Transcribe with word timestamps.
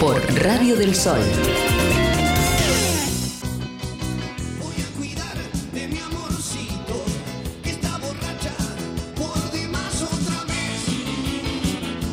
por 0.00 0.16
Radio 0.42 0.76
del 0.76 0.94
Sol. 0.94 1.20
Voy 4.56 4.76
a 4.80 4.88
cuidar 4.96 5.36
de 5.76 5.88
mi 5.88 5.98
amorcito 6.00 6.96
que 7.62 7.70
está 7.76 7.98
borracha 8.00 8.56
por 9.20 9.36
demás 9.52 10.00
otra 10.00 10.40
vez. 10.48 10.88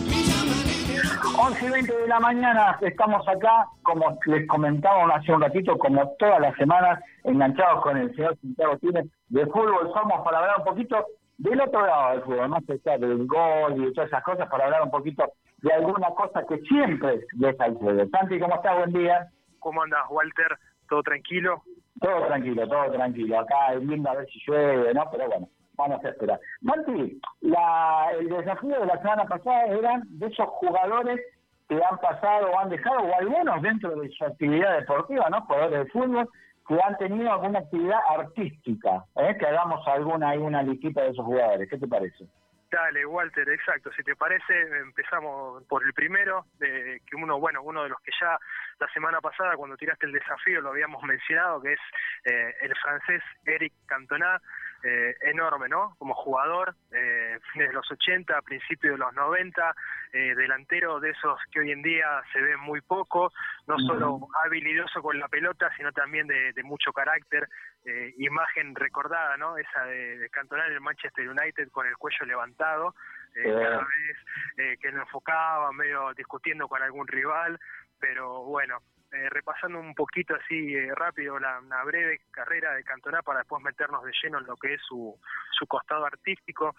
Me 0.04 0.20
llaman 0.28 0.68
en 0.68 1.00
el 1.00 1.08
11 1.40 1.66
y 1.66 1.70
20 1.70 1.98
de 1.98 2.08
la 2.10 2.20
mañana 2.20 2.78
estamos 2.82 3.26
acá, 3.26 3.68
como 3.84 4.20
les 4.26 4.46
comentábamos 4.50 5.16
hace 5.16 5.32
un 5.32 5.42
ratito, 5.42 5.78
como 5.78 6.12
todas 6.20 6.42
las 6.42 6.58
semanas, 6.58 7.00
enganchados 7.24 7.82
con 7.84 7.96
el 7.96 8.14
señor 8.16 8.38
Santiago 8.42 8.78
Tínez 8.80 9.06
de 9.30 9.46
fútbol. 9.46 9.90
Somos 9.94 10.26
para 10.26 10.40
hablar 10.40 10.56
un 10.58 10.66
poquito 10.66 11.06
del 11.38 11.62
otro 11.62 11.86
lado 11.86 12.12
del 12.12 12.22
fútbol, 12.24 12.50
más 12.50 12.64
allá 12.70 12.98
del 12.98 13.26
gol 13.26 13.78
y 13.78 13.86
de 13.86 13.92
todas 13.94 14.10
esas 14.10 14.24
cosas, 14.26 14.50
para 14.50 14.66
hablar 14.66 14.82
un 14.82 14.92
poquito 14.92 15.24
de 15.58 15.74
alguna 15.74 16.10
cosa 16.12 16.46
que 16.48 16.60
siempre 16.62 17.26
el 17.40 17.56
fútbol. 17.78 18.10
Santi, 18.12 18.40
¿cómo 18.40 18.56
estás? 18.56 18.78
Buen 18.78 18.94
día. 18.94 19.28
¿Cómo 19.60 19.82
andas, 19.82 20.06
Walter? 20.10 20.58
¿Todo 20.88 21.04
tranquilo? 21.04 21.64
Todo 22.00 22.28
tranquilo, 22.28 22.68
todo 22.68 22.92
tranquilo. 22.92 23.40
Acá 23.40 23.74
viendo 23.82 24.10
a 24.10 24.16
ver 24.16 24.28
si 24.28 24.40
llueve, 24.46 24.94
¿no? 24.94 25.10
Pero 25.12 25.28
bueno, 25.28 25.50
vamos 25.76 26.04
a 26.06 26.10
esperar. 26.10 26.40
Santi, 26.64 27.20
la, 27.42 28.12
el 28.20 28.30
desafío 28.30 28.80
de 28.80 28.86
la 28.86 28.98
semana 29.02 29.26
pasada 29.26 29.66
eran 29.66 30.04
de 30.06 30.28
esos 30.28 30.48
jugadores 30.48 31.20
que 31.68 31.76
han 31.76 31.98
pasado 31.98 32.52
o 32.52 32.60
han 32.60 32.70
dejado, 32.70 33.00
o 33.00 33.16
algunos 33.16 33.62
dentro 33.62 33.96
de 33.96 34.10
su 34.10 34.24
actividad 34.24 34.80
deportiva, 34.80 35.30
¿no? 35.30 35.42
Jugadores 35.42 35.80
de 35.80 35.92
fútbol, 35.92 36.30
que 36.68 36.80
han 36.82 36.98
tenido 36.98 37.32
alguna 37.32 37.60
actividad 37.60 38.00
artística. 38.10 39.06
¿eh? 39.16 39.36
Que 39.40 39.46
hagamos 39.46 39.86
alguna 39.88 40.30
ahí, 40.30 40.38
una 40.38 40.64
listita 40.64 41.02
de 41.02 41.10
esos 41.10 41.26
jugadores. 41.26 41.70
¿Qué 41.70 41.78
te 41.78 41.88
parece? 41.88 42.26
Dale, 42.70 43.06
Walter, 43.06 43.48
exacto. 43.50 43.92
Si 43.94 44.04
te 44.04 44.16
parece, 44.16 44.62
empezamos 44.80 45.64
por 45.66 45.86
el 45.86 45.94
primero, 45.94 46.46
que 46.60 47.16
uno, 47.16 47.40
bueno, 47.40 47.62
uno 47.62 47.84
de 47.84 47.90
los 47.90 48.02
que 48.02 48.12
ya 48.20 48.38
la 48.80 48.88
semana 48.94 49.22
pasada, 49.22 49.56
cuando 49.56 49.78
tiraste 49.78 50.06
el 50.06 50.12
desafío, 50.12 50.60
lo 50.60 50.72
habíamos 50.72 51.02
mencionado, 51.04 51.62
que 51.62 51.74
es 51.74 51.80
eh, 52.26 52.56
el 52.62 52.76
francés 52.76 53.24
Eric 53.46 53.74
Cantona, 53.86 54.42
eh, 54.84 55.16
enorme, 55.22 55.68
¿no? 55.68 55.96
Como 55.98 56.14
jugador, 56.14 56.76
eh, 56.92 57.40
fines 57.52 57.70
de 57.70 57.74
los 57.74 57.90
80, 57.92 58.42
principios 58.44 58.94
de 58.94 58.98
los 59.00 59.14
90, 59.14 59.76
eh, 60.14 60.36
delantero 60.36 61.00
de 61.00 61.10
esos 61.10 61.40
que 61.52 61.62
hoy 61.62 61.72
en 61.72 61.82
día 61.82 62.22
se 62.32 62.40
ven 62.40 62.60
muy 62.60 62.82
poco, 62.82 63.34
no 63.68 63.78
solo 63.80 64.28
habilidoso 64.46 65.02
con 65.02 65.20
la 65.20 65.28
pelota, 65.28 65.70
sino 65.76 65.92
también 65.92 66.26
de, 66.26 66.54
de 66.54 66.64
mucho 66.64 66.94
carácter, 66.94 67.48
eh, 67.86 68.14
imagen 68.18 68.74
recordada, 68.76 69.36
¿no? 69.38 69.58
Esa 69.58 69.84
de, 69.84 70.18
de 70.18 70.30
Cantona 70.30 70.66
en 70.68 70.74
el 70.74 70.82
Manchester 70.82 71.28
United 71.30 71.70
con 71.72 71.86
el 71.86 71.98
cuello 71.98 72.26
levantado, 72.26 72.96
eh, 73.36 73.44
cada 73.44 73.80
vez 73.80 74.18
eh, 74.58 74.78
que 74.82 74.92
lo 74.92 75.02
enfocaba, 75.02 75.72
medio 75.74 76.14
discutiendo 76.14 76.68
con 76.68 76.82
algún 76.82 77.08
rival, 77.08 77.60
pero 78.00 78.44
bueno, 78.44 78.80
eh, 79.12 79.30
repasando 79.30 79.80
un 79.80 79.96
poquito 79.96 80.36
así 80.36 80.76
eh, 80.76 80.94
rápido 80.94 81.40
la, 81.40 81.60
una 81.60 81.82
breve 81.84 82.20
carrera 82.30 82.74
de 82.74 82.84
Cantona 82.84 83.22
para 83.22 83.40
después 83.40 83.64
meternos 83.64 84.04
de 84.04 84.12
lleno 84.22 84.40
en 84.40 84.46
lo 84.46 84.58
que 84.58 84.74
es 84.74 84.82
su, 84.82 85.18
su 85.52 85.66
costado 85.66 86.06
artístico. 86.06 86.76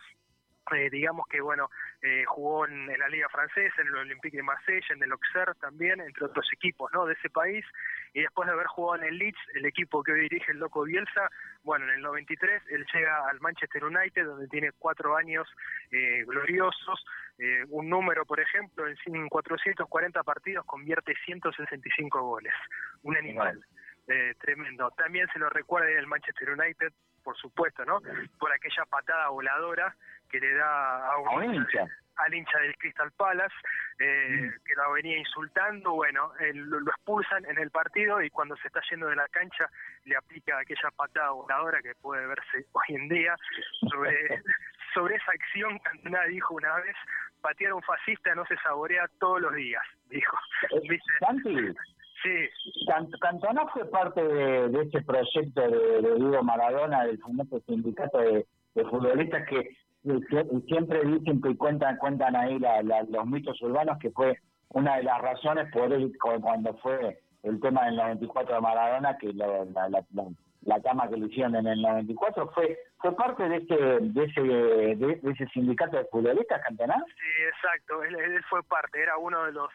Eh, 0.74 0.90
digamos 0.90 1.26
que 1.28 1.40
bueno 1.40 1.70
eh, 2.02 2.24
jugó 2.26 2.66
en, 2.66 2.90
en 2.90 2.98
la 2.98 3.08
liga 3.08 3.28
francesa 3.28 3.80
en 3.80 3.88
el 3.88 3.96
Olympique 3.96 4.36
de 4.36 4.42
Marsella 4.42 4.86
en 4.90 5.02
el 5.02 5.12
Auxerre 5.12 5.54
también 5.60 6.00
entre 6.00 6.26
otros 6.26 6.46
equipos 6.52 6.90
no 6.92 7.06
de 7.06 7.14
ese 7.14 7.30
país. 7.30 7.64
Y 8.14 8.20
después 8.22 8.46
de 8.46 8.52
haber 8.52 8.66
jugado 8.66 9.02
en 9.02 9.08
el 9.08 9.18
Leeds 9.18 9.38
el 9.54 9.66
equipo 9.66 10.02
que 10.02 10.12
hoy 10.12 10.20
dirige 10.20 10.52
el 10.52 10.58
loco 10.58 10.84
Bielsa 10.84 11.30
bueno 11.62 11.84
en 11.86 11.92
el 11.94 12.00
93 12.02 12.62
él 12.70 12.86
llega 12.92 13.28
al 13.28 13.40
Manchester 13.40 13.84
United 13.84 14.24
donde 14.24 14.48
tiene 14.48 14.72
cuatro 14.78 15.16
años 15.16 15.46
eh, 15.90 16.24
gloriosos 16.26 17.04
eh, 17.38 17.64
un 17.68 17.88
número 17.88 18.24
por 18.26 18.40
ejemplo 18.40 18.86
en 18.88 18.96
cin- 18.96 19.28
440 19.28 20.22
partidos 20.22 20.64
convierte 20.66 21.14
165 21.24 22.20
goles. 22.22 22.52
Un 23.02 23.16
animal 23.16 23.64
eh, 24.08 24.34
tremendo. 24.40 24.90
También 24.96 25.28
se 25.32 25.38
lo 25.38 25.48
recuerda 25.50 25.90
en 25.90 25.98
el 25.98 26.06
Manchester 26.06 26.50
United, 26.50 26.92
por 27.28 27.36
supuesto, 27.36 27.84
¿no? 27.84 28.00
Por 28.38 28.50
aquella 28.50 28.86
patada 28.86 29.28
voladora 29.28 29.94
que 30.30 30.40
le 30.40 30.54
da 30.54 31.12
a 31.12 31.18
un 31.18 31.56
hincha. 31.56 31.84
al 32.16 32.32
hincha 32.34 32.58
del 32.60 32.74
Crystal 32.78 33.12
Palace, 33.18 33.54
eh, 33.98 34.50
que 34.64 34.74
lo 34.74 34.92
venía 34.92 35.18
insultando, 35.18 35.92
bueno, 35.92 36.32
él 36.40 36.56
lo, 36.56 36.80
lo 36.80 36.90
expulsan 36.90 37.44
en 37.44 37.58
el 37.58 37.70
partido 37.70 38.22
y 38.22 38.30
cuando 38.30 38.56
se 38.56 38.68
está 38.68 38.80
yendo 38.90 39.08
de 39.08 39.16
la 39.16 39.28
cancha 39.28 39.68
le 40.06 40.16
aplica 40.16 40.58
aquella 40.58 40.90
patada 40.96 41.32
voladora 41.32 41.82
que 41.82 41.94
puede 41.96 42.26
verse 42.26 42.64
hoy 42.72 42.96
en 42.96 43.10
día 43.10 43.36
sobre, 43.90 44.42
sobre 44.94 45.16
esa 45.16 45.32
acción 45.32 45.78
Cantona 45.80 46.24
dijo 46.24 46.54
una 46.54 46.76
vez, 46.76 46.96
patear 47.42 47.72
a 47.72 47.74
un 47.74 47.82
fascista 47.82 48.34
no 48.34 48.46
se 48.46 48.56
saborea 48.56 49.06
todos 49.20 49.42
los 49.42 49.54
días, 49.54 49.84
dijo. 50.08 50.34
Santi, 51.20 51.76
sí, 52.22 52.84
Can- 52.86 53.10
Cantona 53.20 53.66
fue 53.68 53.84
parte 53.90 54.22
de, 54.22 54.68
de 54.68 54.82
ese 54.82 55.02
proyecto 55.02 55.60
de, 55.60 56.02
de 56.02 56.14
Diego 56.16 56.42
Maradona, 56.42 57.04
del 57.04 57.18
famoso 57.18 57.60
sindicato 57.66 58.18
de, 58.18 58.46
futbolistas 58.84 59.46
que 59.48 59.76
sie- 60.04 60.64
siempre 60.66 61.00
dicen 61.04 61.40
que 61.42 61.56
cuentan 61.56 61.96
cuentan 61.96 62.36
ahí 62.36 62.58
la- 62.82 63.02
los 63.04 63.26
mitos 63.26 63.60
urbanos 63.62 63.98
que 63.98 64.10
fue 64.10 64.38
una 64.70 64.96
de 64.96 65.02
las 65.04 65.20
razones 65.20 65.70
por 65.72 65.92
él 65.92 66.12
cu- 66.20 66.40
cuando 66.40 66.74
fue 66.78 67.18
el 67.42 67.60
tema 67.60 67.84
del 67.86 67.96
94 67.96 68.54
de 68.54 68.60
Maradona 68.60 69.16
que 69.18 69.32
lo- 69.32 69.64
la, 69.66 69.88
la, 69.88 70.04
la- 70.64 70.80
cama 70.82 71.08
que 71.08 71.16
le 71.16 71.26
hicieron 71.26 71.56
en 71.56 71.66
el 71.66 71.80
94 71.82 72.50
fue 72.54 72.78
fue 72.98 73.14
parte 73.16 73.48
de 73.48 73.56
ese 73.58 73.76
de 74.00 74.24
ese 74.24 74.40
de, 74.42 75.20
ese 75.30 75.46
sindicato 75.52 75.96
de 75.96 76.04
futbolistas 76.06 76.60
Cantona 76.62 76.96
Sí, 77.06 77.42
exacto. 77.54 78.02
Él 78.04 78.44
fue 78.50 78.62
parte, 78.64 79.00
era 79.02 79.16
uno 79.18 79.44
de 79.44 79.52
los 79.52 79.70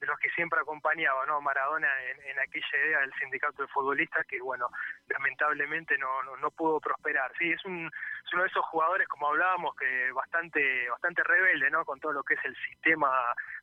de 0.00 0.06
los 0.06 0.18
que 0.18 0.30
siempre 0.30 0.60
acompañaba, 0.60 1.26
¿no? 1.26 1.40
Maradona 1.40 1.88
en, 2.04 2.38
aquella 2.38 2.78
idea 2.86 3.00
del 3.00 3.12
sindicato 3.14 3.62
de 3.62 3.68
futbolistas 3.68 4.24
que, 4.26 4.40
bueno, 4.40 4.68
lamentablemente 5.08 5.98
no, 5.98 6.22
no, 6.22 6.36
no 6.36 6.50
pudo 6.50 6.80
prosperar. 6.80 7.32
Sí, 7.38 7.50
es, 7.50 7.64
un, 7.64 7.86
es 7.86 8.32
uno 8.32 8.42
de 8.42 8.48
esos 8.48 8.64
jugadores, 8.66 9.08
como 9.08 9.28
hablábamos, 9.28 9.74
que 9.76 10.12
bastante 10.12 10.88
bastante 10.90 11.22
rebelde, 11.24 11.70
¿no? 11.70 11.84
Con 11.84 11.98
todo 12.00 12.12
lo 12.12 12.22
que 12.22 12.34
es 12.34 12.44
el 12.44 12.56
sistema 12.68 13.10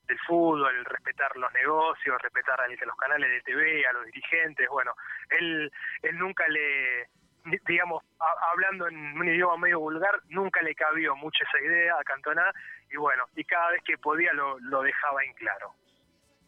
del 0.07 0.19
fútbol, 0.27 0.83
respetar 0.85 1.35
los 1.37 1.51
negocios, 1.53 2.21
respetar 2.21 2.59
al, 2.61 2.75
los 2.75 2.95
canales 2.97 3.29
de 3.29 3.41
TV, 3.41 3.87
a 3.87 3.93
los 3.93 4.05
dirigentes. 4.05 4.67
Bueno, 4.69 4.93
él, 5.29 5.71
él 6.01 6.17
nunca 6.17 6.47
le 6.47 7.07
digamos, 7.67 8.03
a- 8.19 8.51
hablando 8.51 8.87
en 8.87 8.97
un 9.17 9.27
idioma 9.27 9.55
medio 9.57 9.79
vulgar, 9.79 10.19
nunca 10.29 10.61
le 10.63 10.73
cabió 10.73 11.15
mucho 11.15 11.43
esa 11.43 11.63
idea 11.63 11.93
a 11.99 12.03
Cantona 12.03 12.51
y 12.89 12.97
bueno, 12.97 13.25
y 13.35 13.43
cada 13.43 13.69
vez 13.71 13.83
que 13.83 13.97
podía 13.99 14.33
lo, 14.33 14.57
lo 14.59 14.81
dejaba 14.81 15.23
en 15.23 15.33
claro. 15.33 15.75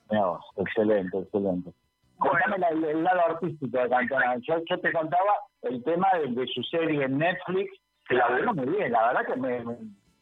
Vos, 0.09 0.45
excelente, 0.57 1.17
excelente. 1.19 1.71
Bueno. 2.19 2.55
El, 2.71 2.83
el 2.83 3.03
lado 3.03 3.21
artístico 3.27 3.77
de 3.77 3.89
Cantona. 3.89 4.35
Yo, 4.37 4.55
yo 4.69 4.79
te 4.79 4.91
contaba 4.91 5.33
el 5.63 5.83
tema 5.83 6.07
de, 6.19 6.27
de 6.29 6.47
su 6.47 6.63
serie 6.63 7.03
en 7.05 7.17
Netflix, 7.17 7.71
que 8.07 8.15
la 8.15 8.27
voló 8.29 8.53
muy 8.55 8.65
bien, 8.67 8.91
la 8.91 9.07
verdad 9.07 9.25
que 9.27 9.35
me- 9.39 9.63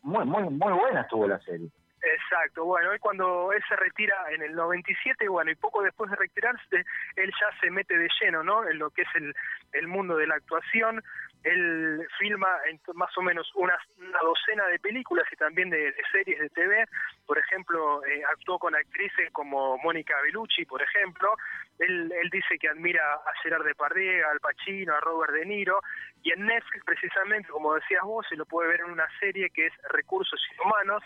muy, 0.01 0.25
muy, 0.25 0.43
muy 0.43 0.73
buena 0.73 1.01
estuvo 1.01 1.27
la 1.27 1.39
serie. 1.39 1.69
Exacto, 2.05 2.65
bueno, 2.65 2.91
él 2.91 2.99
cuando 2.99 3.51
él 3.51 3.63
se 3.67 3.75
retira 3.75 4.15
en 4.29 4.43
el 4.43 4.53
97, 4.53 5.27
bueno, 5.27 5.49
y 5.49 5.55
poco 5.55 5.81
después 5.81 6.11
de 6.11 6.17
retirarse, 6.17 6.85
él 7.15 7.31
ya 7.41 7.59
se 7.59 7.71
mete 7.71 7.97
de 7.97 8.07
lleno, 8.21 8.43
¿no? 8.43 8.67
En 8.67 8.77
lo 8.77 8.91
que 8.91 9.01
es 9.01 9.07
el, 9.15 9.33
el 9.73 9.87
mundo 9.87 10.15
de 10.15 10.27
la 10.27 10.35
actuación. 10.35 11.03
Él 11.43 12.07
filma 12.19 12.47
en 12.69 12.79
más 12.93 13.15
o 13.17 13.21
menos 13.23 13.51
una, 13.55 13.75
docena 14.21 14.67
de 14.67 14.79
películas 14.79 15.25
y 15.31 15.35
también 15.35 15.71
de, 15.71 15.91
de 15.91 16.03
series 16.11 16.39
de 16.39 16.49
TV. 16.49 16.85
Por 17.25 17.39
ejemplo, 17.39 18.05
eh, 18.05 18.21
actuó 18.31 18.59
con 18.59 18.75
actrices 18.75 19.31
como 19.31 19.77
Mónica 19.79 20.15
Bellucci, 20.21 20.65
por 20.65 20.83
ejemplo. 20.83 21.35
Él, 21.79 22.11
él 22.11 22.29
dice 22.29 22.57
que 22.59 22.69
admira 22.69 23.01
a 23.13 23.33
Gerard 23.43 23.65
Depardieu, 23.65 24.25
al 24.27 24.39
Pacino, 24.39 24.93
a 24.93 24.99
Robert 25.01 25.33
De 25.33 25.45
Niro. 25.45 25.81
Y 26.23 26.31
en 26.31 26.45
Netflix, 26.45 26.83
precisamente, 26.85 27.49
como 27.49 27.75
decías 27.75 28.01
vos, 28.03 28.25
se 28.27 28.35
lo 28.35 28.45
puede 28.45 28.69
ver 28.69 28.81
en 28.81 28.91
una 28.91 29.07
serie 29.19 29.49
que 29.49 29.67
es 29.67 29.73
Recursos 29.89 30.39
Inhumanos, 30.53 31.03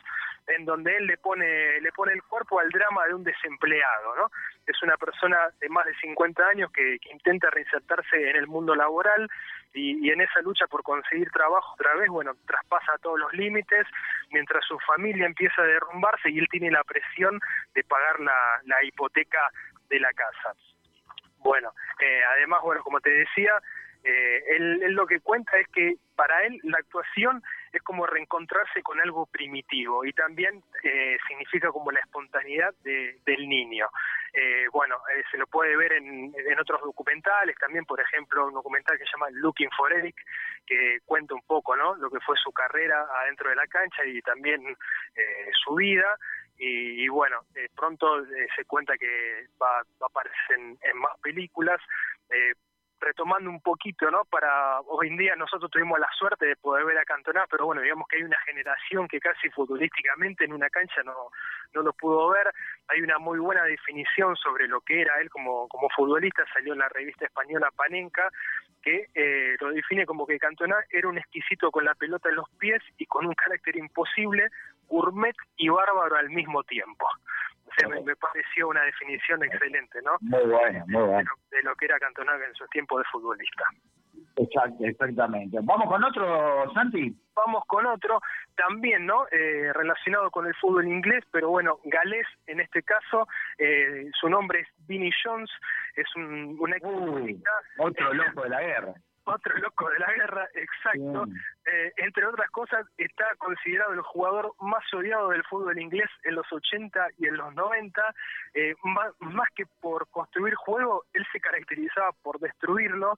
en 0.48 0.66
donde 0.66 0.96
él 0.96 1.08
le 1.08 1.18
pone 1.18 1.80
le 1.82 1.92
pone 1.92 2.14
el 2.14 2.24
cuerpo 2.24 2.60
al 2.60 2.70
drama 2.70 3.06
de 3.06 3.14
un 3.14 3.24
desempleado, 3.24 4.16
¿no? 4.16 4.32
Es 4.66 4.82
una 4.82 4.98
persona 4.98 5.38
de 5.60 5.70
más 5.70 5.86
de 5.86 5.96
50 5.96 6.48
años 6.48 6.72
que, 6.72 7.00
que 7.00 7.12
intenta 7.12 7.50
reinsertarse 7.50 8.30
en 8.30 8.36
el 8.36 8.48
mundo 8.48 8.76
laboral 8.76 9.30
y, 9.74 10.06
y 10.06 10.10
en 10.10 10.22
esa 10.22 10.42
lucha 10.42 10.66
por 10.68 10.84
conseguir 10.84 11.30
trabajo 11.32 11.74
otra 11.74 11.94
vez, 11.96 12.10
bueno, 12.10 12.34
traspasa 12.48 12.98
todos 13.02 13.20
los 13.20 13.34
límites, 13.34 13.86
mientras 14.32 14.66
su 14.66 14.80
familia 14.80 15.26
empieza 15.26 15.62
a 15.62 15.66
derrumbarse 15.66 16.30
y 16.30 16.40
él 16.40 16.48
tiene 16.50 16.72
la 16.72 16.84
presión 16.84 17.40
de 17.74 17.84
pagar 17.84 18.20
la, 18.20 18.62
la 18.66 18.84
hipoteca 18.84 19.40
de 19.90 20.00
la 20.00 20.14
casa. 20.14 20.54
Bueno, 21.40 21.74
eh, 22.00 22.22
además, 22.36 22.62
bueno, 22.64 22.84
como 22.84 23.00
te 23.00 23.10
decía, 23.10 23.52
eh, 24.04 24.44
él, 24.50 24.84
él 24.84 24.92
lo 24.94 25.06
que 25.08 25.20
cuenta 25.20 25.58
es 25.58 25.68
que 25.70 25.96
para 26.16 26.44
él 26.46 26.60
la 26.64 26.78
actuación 26.80 27.42
es 27.72 27.82
como 27.84 28.06
reencontrarse 28.06 28.82
con 28.82 29.00
algo 29.00 29.26
primitivo 29.28 30.04
y 30.06 30.14
también 30.14 30.64
eh, 30.84 31.18
significa 31.28 31.70
como 31.70 31.92
la 31.92 32.00
espontaneidad 32.00 32.74
de- 32.84 33.20
del 33.26 33.48
niño. 33.48 33.88
Eh, 34.34 34.66
bueno, 34.72 34.96
eh, 35.16 35.24
se 35.32 35.38
lo 35.38 35.48
puede 35.48 35.76
ver 35.76 35.94
en, 35.94 36.34
en 36.36 36.60
otros 36.60 36.82
documentales, 36.82 37.56
también 37.58 37.86
por 37.86 38.00
ejemplo 38.00 38.48
un 38.48 38.54
documental 38.54 38.98
que 38.98 39.06
se 39.06 39.12
llama 39.12 39.28
Looking 39.32 39.72
for 39.76 39.92
Eric, 39.92 40.16
que 40.66 41.00
cuenta 41.06 41.34
un 41.34 41.42
poco 41.44 41.76
¿no? 41.76 41.96
lo 41.96 42.10
que 42.10 42.20
fue 42.20 42.36
su 42.38 42.52
carrera 42.52 43.08
adentro 43.22 43.50
de 43.50 43.56
la 43.56 43.68
cancha 43.68 44.06
y 44.06 44.22
también 44.22 44.62
eh, 45.16 45.52
su 45.64 45.76
vida. 45.76 46.18
y, 46.58 47.08
bueno, 47.08 47.40
eh, 47.56 47.70
pronto 47.74 48.20
eh, 48.20 48.48
se 48.56 48.66
cuenta 48.66 48.98
que 48.98 49.48
va, 49.62 49.82
va 50.02 50.08
a 50.08 50.10
aparecer 50.10 50.58
en, 50.58 50.78
en 50.84 50.98
más 50.98 51.18
películas. 51.22 51.82
Retomando 53.02 53.50
un 53.50 53.62
poquito, 53.62 54.12
¿no? 54.12 54.26
Para 54.26 54.82
hoy 54.82 55.08
en 55.08 55.16
día 55.16 55.34
nosotros 55.38 55.72
tuvimos 55.72 55.98
la 56.00 56.10
suerte 56.18 56.46
de 56.46 56.58
poder 56.58 56.84
ver 56.84 56.98
a 56.98 57.06
Cantona, 57.06 57.46
pero 57.50 57.66
bueno, 57.66 57.82
digamos 57.82 58.06
que 58.10 58.18
hay 58.18 58.24
una 58.24 58.38
generación 58.42 59.08
que 59.08 59.22
casi 59.22 59.50
futbolísticamente 59.52 60.44
en 60.44 60.52
una 60.52 60.70
cancha 60.70 61.02
no, 61.04 61.30
no 61.74 61.82
lo 61.82 61.94
pudo 61.94 62.30
ver. 62.30 62.52
Hay 62.90 63.02
una 63.02 63.18
muy 63.20 63.40
buena 63.40 63.64
definición 63.64 64.36
sobre 64.36 64.68
lo 64.68 64.82
que 64.82 65.02
era 65.02 65.20
él 65.22 65.30
como, 65.30 65.68
como 65.68 65.90
futbolista, 65.90 66.44
salió 66.54 66.74
en 66.74 66.80
la 66.80 66.90
revista 66.90 67.26
española 67.26 67.70
Panenka, 67.76 68.30
que 68.82 69.08
eh, 69.14 69.56
lo 69.60 69.70
define 69.72 70.06
como 70.06 70.26
que 70.26 70.40
Cantona 70.40 70.78
era 70.90 71.08
un 71.08 71.18
exquisito 71.18 71.70
con 71.72 71.86
la 71.86 71.96
pelota 71.96 72.30
en 72.30 72.36
los 72.36 72.50
pies 72.58 72.82
y 72.98 73.06
con 73.06 73.26
un 73.26 73.34
carácter 73.34 73.78
imposible, 73.78 74.50
gourmet 74.88 75.36
y 75.58 75.70
bárbaro 75.70 76.16
al 76.16 76.30
mismo 76.30 76.64
tiempo. 76.64 77.06
O 77.66 77.72
sea, 77.78 77.88
me, 77.88 78.02
me 78.02 78.16
pareció 78.16 78.68
una 78.70 78.82
definición 78.84 79.44
excelente, 79.44 80.00
¿no? 80.04 80.18
Muy 80.22 80.44
bueno, 80.46 80.84
muy 80.88 81.02
De 81.02 81.08
bueno. 81.08 81.30
lo, 81.52 81.58
de 81.58 81.64
lo 81.64 81.76
que 81.76 81.86
era 81.86 82.00
Cantona 82.00 82.34
en 82.44 82.56
su 82.56 82.66
tiempo 82.68 82.98
de 82.98 83.06
futbolista. 83.12 83.66
Exacto, 84.36 84.86
exactamente. 84.86 85.58
Vamos 85.62 85.88
con 85.90 86.04
otro, 86.04 86.74
Santi. 86.74 87.14
Vamos 87.36 87.64
con 87.68 87.86
otro, 87.86 88.22
también, 88.56 89.06
¿no? 89.06 89.26
Eh, 89.32 89.72
relacionado 89.74 90.32
con 90.32 90.48
el 90.48 90.56
fútbol 90.56 90.88
inglés, 90.88 91.24
pero 91.32 91.50
bueno, 91.50 91.80
galés 91.86 92.26
en 92.48 92.60
este 92.62 92.84
caso. 92.84 93.28
Eh, 93.58 94.10
su 94.20 94.30
nombre 94.30 94.62
es 94.62 94.68
Vinnie 94.88 95.12
Jones, 95.24 95.50
es 95.96 96.08
un, 96.16 96.58
un 96.60 96.74
ex 96.74 96.86
Uy, 96.86 97.44
otro 97.78 98.14
loco 98.14 98.44
de 98.44 98.50
la 98.50 98.62
guerra. 98.62 98.94
Otro 99.26 99.58
loco 99.58 99.90
de 99.90 100.00
la 100.00 100.12
guerra, 100.14 100.48
exacto. 100.54 101.26
Eh, 101.66 101.92
entre 101.98 102.26
otras 102.26 102.50
cosas, 102.50 102.86
está 102.98 103.26
considerado 103.38 103.94
el 103.94 104.02
jugador 104.02 104.54
más 104.62 104.84
odiado 104.94 105.30
del 105.30 105.44
fútbol 105.44 105.78
inglés 105.80 106.10
en 106.24 106.36
los 106.36 106.52
80 106.52 107.08
y 107.18 107.28
en 107.28 107.38
los 107.38 107.54
90. 107.54 108.02
Eh, 108.54 108.74
más, 108.84 109.14
más 109.20 109.48
que 109.56 109.66
por 109.80 110.08
construir 110.10 110.56
juego, 110.56 111.04
él 111.14 111.26
se 111.32 111.40
caracterizaba 111.40 112.12
por 112.24 112.40
destruirlo. 112.40 113.18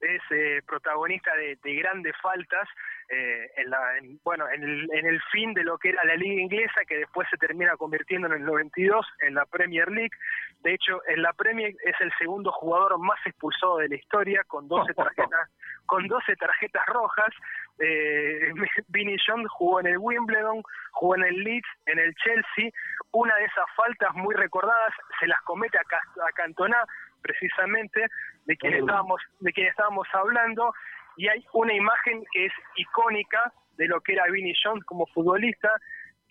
Es 0.00 0.20
eh, 0.30 0.60
protagonista 0.66 1.32
de, 1.36 1.56
de 1.62 1.74
grandes 1.76 2.12
faltas 2.20 2.68
eh, 3.08 3.52
en 3.56 3.70
la, 3.70 3.98
en- 3.98 4.18
bueno, 4.24 4.48
en 4.50 4.64
el, 4.64 4.90
en 4.92 5.06
el 5.06 5.22
fin 5.30 5.54
de 5.54 5.62
lo 5.62 5.78
que 5.78 5.90
era 5.90 6.02
la 6.04 6.16
liga 6.16 6.42
inglesa, 6.42 6.80
que 6.88 6.96
después 6.96 7.28
se 7.30 7.36
termina 7.36 7.76
convirtiendo 7.76 8.26
en 8.26 8.32
el 8.32 8.44
92 8.44 9.06
en 9.20 9.34
la 9.34 9.46
Premier 9.46 9.88
League. 9.92 10.10
De 10.58 10.74
hecho, 10.74 11.00
en 11.06 11.22
la 11.22 11.32
Premier 11.34 11.72
es 11.84 11.94
el 12.00 12.12
segundo 12.18 12.50
jugador 12.50 12.98
más 12.98 13.18
expulsado 13.24 13.78
de 13.78 13.90
la 13.90 13.94
historia, 13.94 14.42
con 14.48 14.66
12 14.66 14.92
tarjetas, 14.94 15.41
con 15.86 16.06
12 16.06 16.36
tarjetas 16.36 16.84
rojas. 16.86 17.34
Eh, 17.78 18.52
Vinnie 18.88 19.18
Jones 19.26 19.48
jugó 19.50 19.80
en 19.80 19.86
el 19.86 19.98
Wimbledon, 19.98 20.62
jugó 20.92 21.16
en 21.16 21.24
el 21.24 21.44
Leeds, 21.44 21.68
en 21.86 21.98
el 21.98 22.14
Chelsea. 22.16 22.70
Una 23.12 23.34
de 23.36 23.44
esas 23.44 23.66
faltas 23.76 24.14
muy 24.14 24.34
recordadas 24.34 24.94
se 25.20 25.26
las 25.26 25.40
comete 25.42 25.78
a, 25.78 25.82
a 26.26 26.32
Cantona, 26.32 26.84
precisamente, 27.20 28.06
de 28.46 28.56
quien 28.56 28.74
estábamos, 28.74 29.20
de 29.40 29.52
quien 29.52 29.68
estábamos 29.68 30.08
hablando. 30.12 30.72
Y 31.16 31.28
hay 31.28 31.44
una 31.52 31.74
imagen 31.74 32.24
que 32.32 32.46
es 32.46 32.52
icónica 32.76 33.52
de 33.76 33.86
lo 33.86 34.00
que 34.00 34.12
era 34.14 34.26
Vinnie 34.30 34.54
Jones 34.62 34.84
como 34.84 35.06
futbolista, 35.06 35.70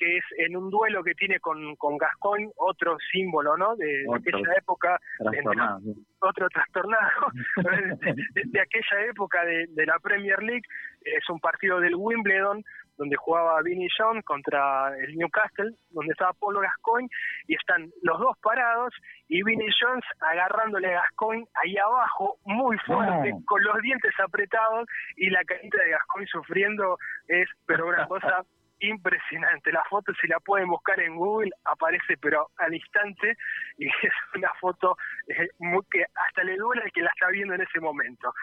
que 0.02 0.18
es 0.18 0.24
en 0.40 0.58
un 0.58 0.72
duelo 0.72 1.04
que 1.04 1.14
tiene 1.14 1.40
con, 1.40 1.76
con 1.76 1.96
Gascoigne, 1.96 2.50
otro 2.58 2.98
símbolo, 3.12 3.56
¿no? 3.56 3.76
De, 3.76 3.86
de 3.86 4.16
aquella 4.16 4.54
época, 4.58 5.00
Trastornado. 5.20 5.80
otro 6.22 6.50
trastornado 6.50 7.28
de, 7.58 8.42
de 8.46 8.60
aquella 8.62 9.06
época 9.08 9.46
de, 9.46 9.68
de 9.70 9.86
la 9.86 10.00
Premier 10.00 10.42
League. 10.42 10.64
Es 11.04 11.30
un 11.30 11.40
partido 11.40 11.80
del 11.80 11.94
Wimbledon 11.96 12.64
donde 12.98 13.16
jugaba 13.16 13.62
Vinnie 13.62 13.90
Jones 13.96 14.24
contra 14.26 14.96
el 14.98 15.16
Newcastle, 15.18 15.72
donde 15.92 16.12
estaba 16.14 16.34
Polo 16.34 16.60
Gascoigne, 16.62 17.10
y 17.48 17.56
están 17.56 17.90
los 18.04 18.20
dos 18.20 18.38
parados 18.42 18.94
y 19.28 19.42
Vinnie 19.44 19.72
Jones 19.80 20.04
agarrándole 20.20 20.88
a 20.96 21.02
Gascoigne 21.02 21.46
ahí 21.64 21.78
abajo, 21.78 22.38
muy 22.46 22.78
fuerte, 22.80 23.32
No. 23.34 23.42
con 23.46 23.64
los 23.64 23.80
dientes 23.82 24.14
apretados 24.20 24.88
y 25.16 25.30
la 25.30 25.44
carita 25.44 25.78
de 25.84 25.92
Gascoigne 25.92 26.28
sufriendo 26.28 26.98
es, 27.28 27.48
pero 27.68 27.88
una 27.88 28.08
cosa 28.08 28.44
impresionante. 28.82 29.72
La 29.72 29.84
foto, 29.90 30.14
si 30.20 30.28
la 30.28 30.40
pueden 30.40 30.68
buscar 30.68 31.00
en 31.00 31.16
Google, 31.16 31.52
aparece 31.66 32.18
pero 32.18 32.50
al 32.58 32.74
instante 32.74 33.36
y 33.78 33.88
es 34.04 34.14
una 34.36 34.52
foto 34.60 34.98
eh, 35.28 35.50
muy 35.60 35.82
que 35.90 36.04
hasta 36.04 36.44
le 36.44 36.58
duele 36.58 36.84
al 36.84 36.92
que 36.92 37.02
la 37.02 37.10
está 37.10 37.28
viendo 37.30 37.54
en 37.56 37.62
ese 37.62 37.80
momento. 37.80 38.34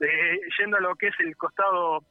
Eh, 0.00 0.40
yendo 0.58 0.76
a 0.76 0.80
lo 0.80 0.94
que 0.94 1.08
es 1.08 1.20
el 1.20 1.36
costado 1.36 2.02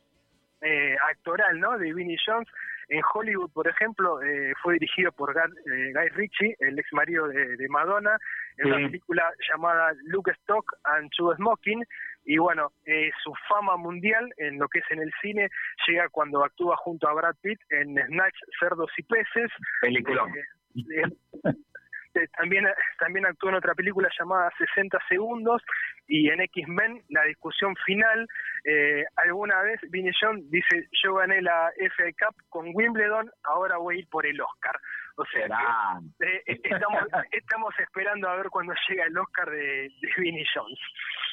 eh, 0.62 0.96
actoral, 1.12 1.60
¿no? 1.60 1.78
De 1.78 1.94
Vinnie 1.94 2.18
Jones. 2.26 2.48
En 2.90 3.02
Hollywood, 3.14 3.52
por 3.52 3.68
ejemplo, 3.68 4.22
eh, 4.24 4.54
fue 4.64 4.76
dirigido 4.76 5.12
por 5.12 5.34
Gar- 5.36 5.52
eh, 5.74 5.92
Guy 5.94 6.08
Ritchie, 6.16 6.56
el 6.60 6.80
ex 6.80 6.88
marido 6.94 7.28
de, 7.28 7.58
de 7.58 7.68
Madonna, 7.68 8.18
en 8.58 8.64
Sí. 8.64 8.70
una 8.72 8.78
película 8.88 9.30
llamada 9.52 9.92
Luke 10.06 10.32
Stock 10.32 10.66
and 10.86 11.10
Two 11.18 11.36
Smoking. 11.36 11.84
Y 12.24 12.38
bueno, 12.38 12.72
eh, 12.86 13.10
su 13.24 13.34
fama 13.50 13.76
mundial 13.78 14.34
en 14.38 14.58
lo 14.58 14.68
que 14.70 14.80
es 14.80 14.86
en 14.90 15.00
el 15.02 15.12
cine 15.22 15.50
llega 15.88 16.08
cuando 16.10 16.44
actúa 16.46 16.76
junto 16.78 17.08
a 17.10 17.14
Brad 17.14 17.36
Pitt 17.42 17.60
en 17.70 17.96
Snatch, 18.08 18.36
Cerdos 18.60 18.90
y 18.98 19.04
Peces. 19.04 19.52
Peliculón. 19.82 20.32
Eh, 22.18 22.28
también, 22.36 22.66
también 23.00 23.26
actuó 23.26 23.50
en 23.50 23.56
otra 23.56 23.76
película 23.76 24.10
llamada 24.18 24.52
60 24.58 24.98
segundos 25.08 25.62
y 26.08 26.30
en 26.30 26.42
X-Men, 26.42 27.04
la 27.10 27.24
discusión 27.24 27.76
final, 27.86 28.28
eh, 28.64 29.06
alguna 29.18 29.62
vez 29.62 29.80
Vinnie 29.90 30.14
Jones 30.20 30.50
dice, 30.50 30.88
yo 31.04 31.16
gané 31.16 31.42
la 31.42 31.72
FA 31.96 32.26
Cup 32.26 32.36
con 32.50 32.72
Wimbledon, 32.74 33.30
ahora 33.44 33.78
voy 33.78 33.96
a 33.96 34.00
ir 34.00 34.08
por 34.10 34.26
el 34.26 34.40
Oscar. 34.40 34.80
O 35.18 35.26
sea, 35.26 35.48
que, 35.48 36.26
eh, 36.26 36.44
eh, 36.46 36.60
estamos, 36.64 37.02
estamos 37.32 37.74
esperando 37.80 38.30
a 38.30 38.36
ver 38.36 38.50
cuándo 38.50 38.74
llega 38.88 39.06
el 39.06 39.18
Oscar 39.18 39.50
de, 39.50 39.90
de 40.02 40.10
Vinnie 40.18 40.46
Jones. 40.54 40.80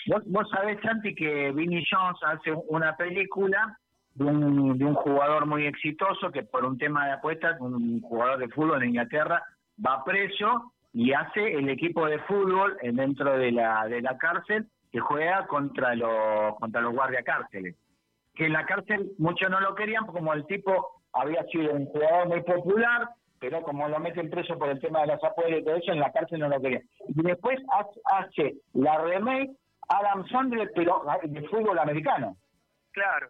Vos, 0.06 0.22
vos 0.26 0.50
sabés, 0.50 0.80
Santi, 0.80 1.14
que 1.14 1.52
Vinnie 1.52 1.86
Jones 1.88 2.18
hace 2.22 2.52
una 2.68 2.96
película 2.96 3.78
de 4.14 4.24
un, 4.24 4.78
de 4.78 4.84
un 4.84 4.94
jugador 4.94 5.46
muy 5.46 5.66
exitoso 5.66 6.30
que 6.32 6.42
por 6.42 6.64
un 6.64 6.78
tema 6.78 7.06
de 7.06 7.12
apuestas, 7.12 7.60
un 7.60 8.00
jugador 8.00 8.38
de 8.38 8.48
fútbol 8.48 8.82
en 8.82 8.90
Inglaterra, 8.90 9.42
va 9.84 10.02
preso 10.04 10.73
y 10.94 11.12
hace 11.12 11.54
el 11.54 11.68
equipo 11.68 12.06
de 12.06 12.18
fútbol 12.20 12.78
en- 12.80 12.96
dentro 12.96 13.36
de 13.36 13.52
la, 13.52 13.86
de 13.88 14.00
la 14.00 14.16
cárcel 14.16 14.66
que 14.90 15.00
juega 15.00 15.46
contra 15.46 15.94
los, 15.96 16.54
contra 16.60 16.80
los 16.80 16.94
guardiacárceles. 16.94 17.76
Que 18.34 18.46
en 18.46 18.52
la 18.54 18.64
cárcel 18.64 19.10
muchos 19.18 19.50
no 19.50 19.60
lo 19.60 19.74
querían, 19.74 20.06
como 20.06 20.32
el 20.32 20.46
tipo 20.46 21.02
había 21.12 21.42
sido 21.44 21.72
un 21.74 21.86
jugador 21.86 22.28
muy 22.28 22.42
popular, 22.42 23.08
pero 23.40 23.62
como 23.62 23.88
lo 23.88 23.98
meten 23.98 24.30
preso 24.30 24.56
por 24.58 24.68
el 24.70 24.80
tema 24.80 25.00
de 25.02 25.08
las 25.08 25.22
apuestas 25.22 25.58
y 25.60 25.64
todo 25.64 25.74
eso, 25.76 25.92
en 25.92 26.00
la 26.00 26.12
cárcel 26.12 26.38
no 26.40 26.48
lo 26.48 26.60
querían. 26.60 26.82
Y 27.08 27.22
después 27.22 27.58
hace, 28.06 28.54
la 28.72 28.98
remake 29.04 29.50
Adam 29.88 30.26
Sandler, 30.28 30.70
pero 30.74 31.04
de 31.24 31.42
fútbol 31.48 31.78
americano. 31.78 32.36
Claro, 32.92 33.28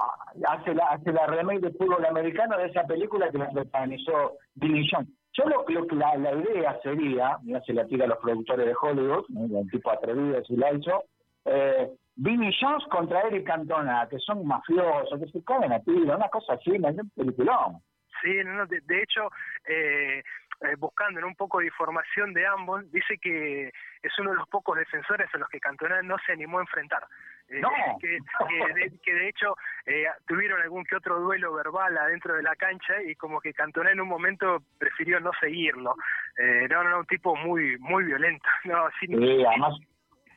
Ah, 0.00 0.14
Hace 0.50 0.74
la, 0.74 0.86
hace 0.90 1.12
la 1.12 1.26
remake 1.26 1.60
de 1.60 1.72
fútbol 1.72 2.04
americano 2.06 2.56
de 2.56 2.66
esa 2.66 2.84
película 2.84 3.30
que 3.30 3.38
la 3.38 3.50
protagonizó 3.50 4.34
Billy 4.54 4.88
Jones. 4.90 5.08
Yo 5.38 5.44
lo, 5.48 5.64
lo 5.68 5.86
que 5.86 5.94
la, 5.94 6.16
la 6.16 6.32
idea 6.32 6.76
sería, 6.82 7.38
mira, 7.42 7.60
se 7.62 7.72
la 7.72 7.86
tira 7.86 8.06
a 8.06 8.08
los 8.08 8.18
productores 8.18 8.66
de 8.66 8.74
Hollywood, 8.74 9.24
¿no? 9.28 9.60
el 9.60 9.70
tipo 9.70 9.88
atrevido 9.90 10.42
si 10.44 10.56
la 10.56 10.72
hizo, 10.72 11.04
eh, 11.44 11.88
Vinnie 12.16 12.52
Jones 12.60 12.84
contra 12.90 13.20
Eric 13.20 13.46
Cantona, 13.46 14.08
que 14.10 14.18
son 14.18 14.44
mafiosos, 14.44 15.20
que 15.20 15.30
se 15.30 15.44
caen 15.44 15.72
a 15.72 15.78
tiro, 15.78 16.16
una 16.16 16.28
cosa 16.28 16.54
así, 16.54 16.76
me 16.76 16.90
un 16.90 17.10
peliculón. 17.10 17.80
Sí, 18.20 18.34
no, 18.44 18.54
no, 18.54 18.66
de, 18.66 18.80
de 18.80 19.02
hecho, 19.02 19.30
eh, 19.68 20.24
eh, 20.62 20.74
buscando 20.76 21.20
en 21.20 21.26
un 21.26 21.36
poco 21.36 21.60
de 21.60 21.66
información 21.66 22.34
de 22.34 22.44
ambos, 22.44 22.90
dice 22.90 23.16
que 23.18 23.68
es 23.68 24.18
uno 24.18 24.30
de 24.30 24.38
los 24.38 24.48
pocos 24.48 24.76
defensores 24.76 25.32
a 25.32 25.38
los 25.38 25.48
que 25.48 25.60
Cantona 25.60 26.02
no 26.02 26.16
se 26.26 26.32
animó 26.32 26.58
a 26.58 26.62
enfrentar. 26.62 27.04
Eh, 27.58 27.62
que, 28.00 28.18
que 28.48 28.74
de, 28.74 28.98
que 29.02 29.14
de 29.14 29.28
hecho 29.28 29.56
eh, 29.86 30.04
tuvieron 30.26 30.60
algún 30.60 30.84
que 30.84 30.96
otro 30.96 31.18
duelo 31.20 31.54
verbal 31.54 31.96
adentro 31.96 32.34
de 32.34 32.42
la 32.42 32.54
cancha 32.56 33.02
y 33.02 33.14
como 33.14 33.40
que 33.40 33.54
Cantona 33.54 33.90
en 33.90 34.00
un 34.00 34.08
momento 34.08 34.62
prefirió 34.78 35.18
no 35.20 35.30
seguirlo. 35.40 35.96
Eh, 36.36 36.68
no, 36.68 36.84
no, 36.84 36.90
no, 36.90 36.98
un 37.00 37.06
tipo 37.06 37.34
muy 37.36 37.78
muy 37.78 38.04
violento, 38.04 38.46
no, 38.64 38.88
sin, 39.00 39.18
Sí, 39.18 39.44
además, 39.44 39.74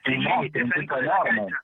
sin 0.05 0.23
límites 0.23 0.69
dentro 0.69 1.01
la 1.01 1.23
cancha. 1.23 1.61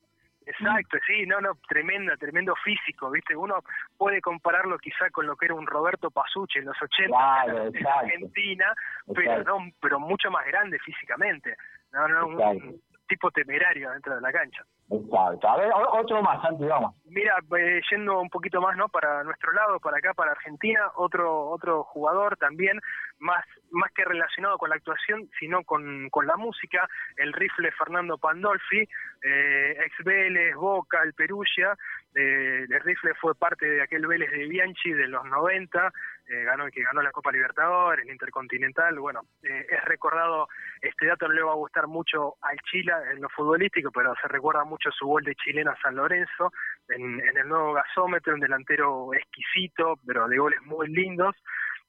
Exacto, 0.48 0.98
sí, 1.06 1.26
no, 1.26 1.42
no, 1.42 1.56
tremendo, 1.68 2.16
tremendo 2.16 2.56
físico, 2.64 3.12
¿viste? 3.12 3.36
Uno 3.36 3.64
puede 3.98 4.22
compararlo 4.22 4.78
quizá 4.78 5.10
con 5.10 5.28
lo 5.28 5.36
que 5.36 5.46
era 5.46 5.56
un 5.56 5.68
Roberto 5.68 6.10
Pasucci 6.10 6.60
en 6.60 6.66
los 6.66 6.82
80 6.82 7.08
Claro, 7.08 7.64
en 7.64 7.76
exacto. 7.76 8.00
Argentina, 8.00 8.74
pero 9.14 9.44
no, 9.44 9.58
pero 9.82 10.00
mucho 10.00 10.32
más 10.32 10.46
grande 10.46 10.80
físicamente. 10.80 11.54
No, 11.92 12.08
no, 12.08 12.28
un 12.28 12.82
tipo 13.10 13.30
temerario 13.32 13.92
dentro 13.92 14.16
de 14.16 14.22
la 14.22 14.32
cancha. 14.32 14.64
Exacto. 14.90 15.50
A 15.50 15.58
ver, 15.58 15.70
otro 15.92 16.22
más, 16.22 16.42
Santi, 16.42 16.64
vamos. 16.64 16.96
Mira, 17.06 17.36
eh, 17.58 17.82
yendo 17.92 18.22
un 18.22 18.30
poquito 18.30 18.62
más, 18.62 18.78
¿no? 18.78 18.88
Para 18.88 19.24
nuestro 19.24 19.52
lado, 19.52 19.80
para 19.80 19.98
acá, 19.98 20.14
para 20.14 20.32
Argentina, 20.32 20.92
otro 20.96 21.50
otro 21.50 21.84
jugador 21.84 22.38
también 22.38 22.80
más 23.20 23.44
más 23.72 23.92
que 23.94 24.06
relacionado 24.06 24.58
con 24.58 24.70
la 24.70 24.78
actuación, 24.78 25.30
sino 25.40 25.64
con, 25.64 26.10
con 26.10 26.26
la 26.26 26.38
música, 26.38 26.88
el 27.18 27.34
rifle 27.34 27.72
Fernando 27.72 28.18
Pandolfi, 28.18 28.88
eh, 29.24 29.78
ex 29.86 30.06
Vélez, 30.06 30.56
Boca, 30.56 31.02
el 31.04 31.14
Perugia, 31.14 31.76
Eh, 32.16 32.66
el 32.68 32.82
rifle 32.82 33.14
fue 33.22 33.36
parte 33.36 33.68
de 33.70 33.82
aquel 33.84 34.08
Vélez 34.08 34.32
de 34.32 34.48
Bianchi 34.48 34.92
de 34.92 35.08
los 35.08 35.24
90, 35.26 35.92
eh, 36.30 36.44
ganó, 36.46 36.66
que 36.72 36.82
ganó 36.82 37.02
la 37.04 37.12
Copa 37.12 37.32
Libertadores, 37.32 38.04
el 38.04 38.12
Intercontinental. 38.12 38.98
Bueno, 39.00 39.22
eh, 39.44 39.68
es 39.70 39.86
recordado, 39.86 40.48
este 40.82 41.06
dato 41.06 41.28
no 41.28 41.34
le 41.36 41.44
va 41.44 41.52
a 41.52 41.62
gustar 41.64 41.86
mucho 41.86 42.36
al 42.42 42.58
Chile 42.72 42.92
en 43.12 43.22
lo 43.22 43.30
futbolístico, 43.30 43.92
pero 43.92 44.16
se 44.20 44.28
recuerda 44.28 44.64
mucho 44.64 44.77
su 44.92 45.06
gol 45.06 45.24
de 45.24 45.36
chilena 45.36 45.76
San 45.82 45.96
Lorenzo 45.96 46.52
en, 46.90 47.20
en 47.20 47.38
el 47.38 47.48
nuevo 47.48 47.74
gasómetro, 47.74 48.34
un 48.34 48.40
delantero 48.40 49.14
exquisito, 49.14 50.00
pero 50.06 50.28
de 50.28 50.38
goles 50.38 50.62
muy 50.64 50.88
lindos 50.88 51.36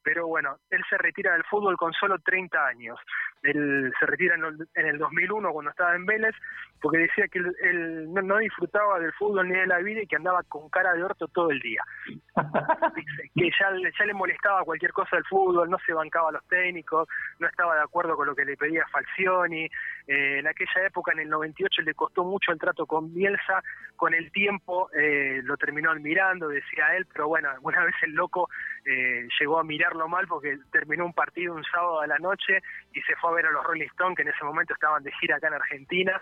pero 0.08 0.26
bueno, 0.26 0.56
él 0.70 0.82
se 0.88 0.96
retira 0.96 1.34
del 1.34 1.44
fútbol 1.44 1.76
con 1.76 1.92
solo 1.92 2.18
30 2.18 2.66
años. 2.66 2.98
Él 3.42 3.92
se 4.00 4.06
retira 4.06 4.36
en 4.36 4.44
el, 4.44 4.68
en 4.74 4.86
el 4.86 4.96
2001 4.96 5.52
cuando 5.52 5.70
estaba 5.70 5.94
en 5.94 6.06
Vélez, 6.06 6.34
porque 6.80 6.98
decía 6.98 7.28
que 7.28 7.38
él, 7.38 8.10
no, 8.12 8.38
disfrutaba 8.38 8.98
del 9.00 9.12
fútbol 9.12 9.48
ni 9.48 9.54
de 9.54 9.66
la 9.66 9.78
vida 9.78 10.00
y 10.00 10.06
que 10.06 10.16
andaba 10.16 10.42
con 10.44 10.70
cara 10.70 10.94
de 10.94 11.04
orto 11.04 11.28
todo 11.28 11.50
el 11.50 11.60
día. 11.60 11.82
Que 13.34 13.50
ya, 13.60 13.70
ya 13.98 14.06
le 14.06 14.14
molestaba 14.14 14.64
cualquier 14.64 14.92
cosa 14.92 15.16
del 15.16 15.24
fútbol, 15.26 15.70
no 15.70 15.78
se 15.86 15.92
bancaba 15.92 16.30
a 16.30 16.32
los 16.32 16.46
técnicos, 16.48 17.06
no 17.38 17.46
estaba 17.46 17.76
de 17.76 17.82
acuerdo 17.82 18.16
con 18.16 18.26
lo 18.26 18.34
que 18.34 18.44
le 18.44 18.56
pedía 18.56 18.86
Falcioni. 18.90 19.64
Eh, 20.06 20.38
en 20.38 20.46
aquella 20.46 20.86
época, 20.86 21.12
en 21.12 21.20
el 21.20 21.28
98, 21.28 21.82
le 21.82 21.94
costó 21.94 22.24
mucho 22.24 22.50
el 22.50 22.58
trato 22.58 22.86
con 22.86 23.12
Bielsa. 23.12 23.62
Con 23.94 24.14
el 24.14 24.32
tiempo 24.32 24.90
eh, 24.92 25.40
lo 25.44 25.56
terminó 25.56 25.90
admirando, 25.90 26.48
decía 26.48 26.96
él, 26.96 27.06
pero 27.12 27.28
bueno, 27.28 27.50
alguna 27.50 27.84
vez 27.84 27.94
el 28.02 28.12
loco 28.12 28.48
eh, 28.84 29.28
llegó 29.38 29.58
a 29.60 29.64
mirarlo 29.98 30.08
mal 30.08 30.26
porque 30.28 30.58
terminó 30.70 31.04
un 31.04 31.12
partido 31.12 31.54
un 31.54 31.64
sábado 31.64 32.00
a 32.00 32.06
la 32.06 32.18
noche 32.18 32.62
y 32.92 33.00
se 33.02 33.14
fue 33.16 33.30
a 33.30 33.34
ver 33.34 33.46
a 33.46 33.50
los 33.50 33.64
Rolling 33.64 33.86
Stones, 33.86 34.16
que 34.16 34.22
en 34.22 34.28
ese 34.28 34.44
momento 34.44 34.74
estaban 34.74 35.02
de 35.02 35.12
gira 35.12 35.36
acá 35.36 35.48
en 35.48 35.54
Argentina. 35.54 36.20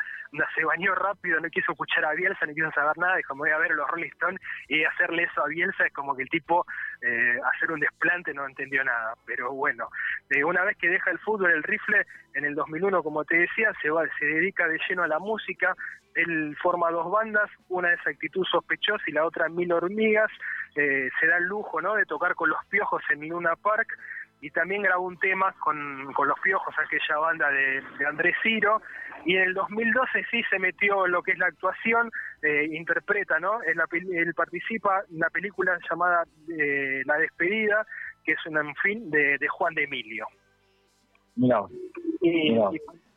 Se 0.55 0.65
bañó 0.65 0.95
rápido, 0.95 1.41
no 1.41 1.49
quiso 1.51 1.73
escuchar 1.73 2.05
a 2.05 2.15
Bielsa, 2.15 2.47
no 2.47 2.55
quiso 2.55 2.71
saber 2.73 2.97
nada, 2.99 3.17
dijo, 3.17 3.35
me 3.35 3.41
voy 3.41 3.51
a 3.51 3.59
ver 3.59 3.73
a 3.73 3.75
los 3.75 3.89
Rolling 3.89 4.11
Stones 4.11 4.41
y 4.69 4.85
hacerle 4.85 5.25
eso 5.25 5.45
a 5.45 5.49
Bielsa 5.49 5.87
es 5.87 5.93
como 5.93 6.17
que 6.17 6.23
el 6.23 6.29
tipo 6.29 6.65
eh, 7.03 7.39
hacer 7.55 7.71
un 7.71 7.81
desplante 7.81 8.33
no 8.33 8.47
entendió 8.47 8.83
nada. 8.85 9.15
Pero 9.27 9.53
bueno, 9.53 9.89
eh, 10.31 10.45
una 10.45 10.63
vez 10.65 10.77
que 10.79 10.89
deja 10.89 11.11
el 11.11 11.19
fútbol, 11.19 11.51
el 11.51 11.63
rifle, 11.63 12.07
en 12.35 12.45
el 12.45 12.55
2001, 12.55 13.03
como 13.03 13.25
te 13.25 13.37
decía, 13.37 13.73
se 13.83 13.91
va, 13.91 14.05
se 14.19 14.27
dedica 14.27 14.69
de 14.69 14.79
lleno 14.89 15.03
a 15.03 15.09
la 15.09 15.19
música. 15.19 15.75
Él 16.15 16.57
forma 16.63 16.91
dos 16.91 17.11
bandas, 17.11 17.51
una 17.69 17.93
es 17.93 18.07
Actitud 18.07 18.45
Sospechosa 18.51 19.05
y 19.07 19.13
la 19.13 19.27
otra 19.27 19.49
Mil 19.49 19.73
Hormigas. 19.73 20.31
Eh, 20.77 21.09
se 21.19 21.27
da 21.27 21.39
el 21.39 21.45
lujo 21.45 21.81
¿no? 21.81 21.95
de 21.95 22.05
tocar 22.07 22.35
con 22.35 22.51
los 22.51 22.65
piojos 22.67 23.03
en 23.11 23.29
Luna 23.29 23.57
Park 23.57 23.89
y 24.43 24.51
también 24.51 24.83
grabó 24.83 25.05
un 25.07 25.19
tema 25.19 25.53
con, 25.61 26.13
con 26.13 26.29
los 26.29 26.39
piojos, 26.41 26.75
aquella 26.79 27.19
banda 27.19 27.51
de, 27.51 27.83
de 27.99 28.07
Andrés 28.07 28.37
Ciro. 28.43 28.83
Y 29.25 29.35
en 29.37 29.43
el 29.45 29.55
2012 29.55 30.25
sí 30.31 30.43
se 30.51 30.59
metió 30.59 31.07
en 31.07 31.13
lo 31.13 31.23
que 31.23 31.33
es 31.33 31.39
la 31.39 31.47
actuación, 31.47 32.11
eh, 32.43 32.69
interpreta, 32.73 33.41
¿no? 33.41 33.63
En 33.63 33.79
la 33.79 33.87
pel- 33.87 34.15
él 34.15 34.35
participa 34.35 35.03
en 35.09 35.17
una 35.17 35.31
película 35.31 35.79
llamada 35.91 36.25
eh, 36.57 37.03
La 37.07 37.17
Despedida, 37.17 37.87
que 38.25 38.33
es 38.33 38.47
un 38.47 38.75
fin 38.77 39.11
de, 39.11 39.39
de 39.39 39.49
Juan 39.49 39.75
de 39.75 39.85
Emilio. 39.85 40.27
Y, 42.21 42.51
Mirá. 42.53 42.69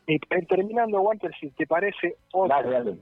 y- 0.06 0.14
y 0.36 0.46
terminando, 0.46 1.00
Walter, 1.02 1.30
si 1.38 1.50
te 1.50 1.66
parece, 1.66 2.16
dale, 2.48 2.70
dale. 2.70 2.96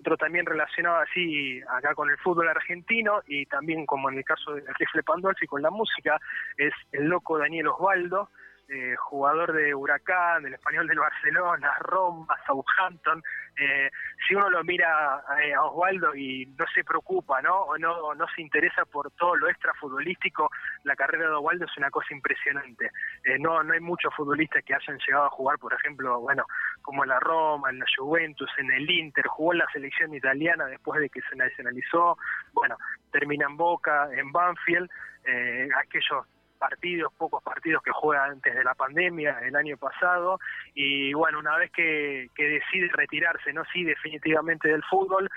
Otro 0.00 0.16
también 0.16 0.46
relacionado 0.46 0.96
así 0.96 1.60
acá 1.68 1.94
con 1.94 2.10
el 2.10 2.18
fútbol 2.18 2.48
argentino 2.48 3.20
y 3.26 3.46
también 3.46 3.86
como 3.86 4.10
en 4.10 4.18
el 4.18 4.24
caso 4.24 4.54
del 4.54 4.64
rifle 4.78 5.02
Pandolfi 5.02 5.46
con 5.46 5.62
la 5.62 5.70
música, 5.70 6.18
es 6.56 6.72
el 6.92 7.04
loco 7.06 7.38
Daniel 7.38 7.68
Osvaldo, 7.68 8.30
eh, 8.70 8.94
jugador 8.96 9.52
de 9.52 9.74
Huracán, 9.74 10.42
del 10.42 10.54
Español 10.54 10.86
del 10.86 11.00
Barcelona, 11.00 11.74
Roma, 11.80 12.38
Southampton. 12.46 13.22
Eh, 13.58 13.90
si 14.26 14.34
uno 14.34 14.48
lo 14.48 14.62
mira 14.62 15.22
eh, 15.42 15.52
a 15.52 15.64
Osvaldo 15.64 16.14
y 16.14 16.46
no 16.58 16.64
se 16.72 16.84
preocupa, 16.84 17.42
¿no? 17.42 17.62
O 17.62 17.78
no, 17.78 18.14
no 18.14 18.26
se 18.34 18.42
interesa 18.42 18.84
por 18.84 19.10
todo 19.12 19.34
lo 19.36 19.48
extra 19.48 19.74
futbolístico, 19.74 20.50
la 20.84 20.94
carrera 20.94 21.28
de 21.28 21.34
Osvaldo 21.34 21.64
es 21.64 21.76
una 21.76 21.90
cosa 21.90 22.14
impresionante. 22.14 22.90
Eh, 23.24 23.38
no, 23.38 23.62
no 23.62 23.74
hay 23.74 23.80
muchos 23.80 24.14
futbolistas 24.14 24.64
que 24.64 24.74
hayan 24.74 24.98
llegado 24.98 25.26
a 25.26 25.30
jugar, 25.30 25.58
por 25.58 25.74
ejemplo, 25.74 26.20
bueno, 26.20 26.44
como 26.82 27.02
en 27.02 27.10
la 27.10 27.20
Roma, 27.20 27.70
en 27.70 27.80
la 27.80 27.86
Juventus, 27.98 28.50
en 28.58 28.70
el 28.70 28.88
Inter, 28.88 29.26
jugó 29.26 29.52
en 29.52 29.58
la 29.58 29.66
selección 29.72 30.14
italiana 30.14 30.66
después 30.66 31.00
de 31.00 31.10
que 31.10 31.20
se 31.22 31.36
nacionalizó, 31.36 32.16
bueno, 32.52 32.76
termina 33.10 33.46
en 33.46 33.56
Boca, 33.56 34.08
en 34.12 34.30
Banfield, 34.30 34.88
eh, 35.24 35.68
aquellos 35.76 36.26
partidos, 36.60 37.12
pocos 37.16 37.42
partidos 37.42 37.82
que 37.82 37.90
juega 37.90 38.26
antes 38.26 38.54
de 38.54 38.62
la 38.62 38.74
pandemia, 38.74 39.38
el 39.40 39.56
año 39.56 39.78
pasado, 39.78 40.38
y 40.74 41.12
bueno, 41.14 41.38
una 41.38 41.56
vez 41.56 41.72
que, 41.72 42.28
decide 42.36 42.90
retirarse, 42.92 43.52
no 43.52 43.64
sí 43.72 43.82
definitivamente 43.82 44.68
del 44.68 44.84
fútbol, 44.84 45.30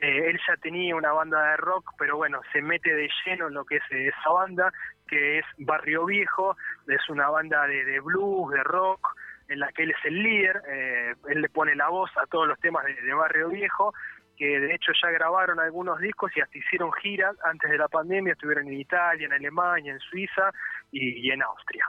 eh, 0.00 0.30
él 0.30 0.40
ya 0.48 0.56
tenía 0.56 0.96
una 0.96 1.12
banda 1.12 1.50
de 1.50 1.56
rock, 1.58 1.92
pero 1.98 2.16
bueno, 2.16 2.40
se 2.52 2.62
mete 2.62 2.94
de 2.94 3.10
lleno 3.24 3.48
en 3.48 3.54
lo 3.54 3.64
que 3.66 3.76
es 3.76 3.82
eh, 3.90 4.08
esa 4.08 4.30
banda, 4.30 4.72
que 5.06 5.40
es 5.40 5.44
Barrio 5.58 6.06
Viejo, 6.06 6.56
es 6.88 7.06
una 7.10 7.28
banda 7.28 7.66
de, 7.66 7.84
de 7.84 8.00
blues, 8.00 8.50
de 8.52 8.64
rock, 8.64 9.14
en 9.48 9.58
la 9.58 9.70
que 9.72 9.82
él 9.82 9.90
es 9.90 10.04
el 10.04 10.22
líder, 10.22 10.62
eh, 10.68 11.14
él 11.28 11.42
le 11.42 11.48
pone 11.50 11.74
la 11.74 11.88
voz 11.88 12.10
a 12.16 12.26
todos 12.26 12.48
los 12.48 12.58
temas 12.60 12.84
de 12.86 13.14
Barrio 13.14 13.48
Viejo, 13.48 13.92
que 14.40 14.58
de 14.58 14.74
hecho 14.74 14.92
ya 15.02 15.10
grabaron 15.10 15.60
algunos 15.60 15.98
discos 16.00 16.32
y 16.34 16.40
hasta 16.40 16.56
hicieron 16.56 16.90
giras 16.92 17.36
antes 17.44 17.70
de 17.70 17.76
la 17.76 17.88
pandemia, 17.88 18.32
estuvieron 18.32 18.68
en 18.68 18.80
Italia, 18.80 19.26
en 19.26 19.34
Alemania, 19.34 19.92
en 19.92 19.98
Suiza 20.00 20.50
y, 20.90 21.28
y 21.28 21.30
en 21.30 21.42
Austria. 21.42 21.84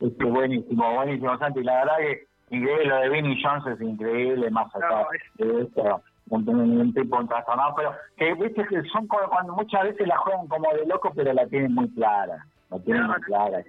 Este, 0.00 0.22
buenísimo, 0.22 0.94
buenísimo, 0.96 1.38
Santi. 1.38 1.62
La 1.62 1.76
verdad 1.78 1.96
que 1.96 2.26
increíble 2.50 2.84
lo 2.84 2.96
de 2.96 3.08
Vinnie 3.08 3.42
Jones 3.42 3.66
es 3.68 3.80
increíble, 3.80 4.50
más 4.50 4.66
acá 4.76 4.86
No, 4.90 5.06
es- 5.12 5.22
de 5.38 5.62
esto, 5.62 6.02
un, 6.28 6.46
un, 6.46 6.92
tipo 6.92 7.26
trastornado, 7.26 7.74
pero 7.74 7.94
que 8.18 8.34
viste 8.34 8.66
que 8.66 8.82
son 8.90 9.06
como 9.06 9.26
cuando 9.30 9.54
muchas 9.54 9.82
veces 9.84 10.06
la 10.06 10.18
juegan 10.18 10.46
como 10.46 10.70
de 10.74 10.84
loco, 10.84 11.10
pero 11.16 11.32
la 11.32 11.46
tienen 11.46 11.74
muy 11.74 11.88
clara, 11.94 12.44
la 12.68 12.78
tienen 12.80 13.04
No, 13.04 13.08
muy 13.14 13.20
clara. 13.22 13.60
Es, 13.60 13.66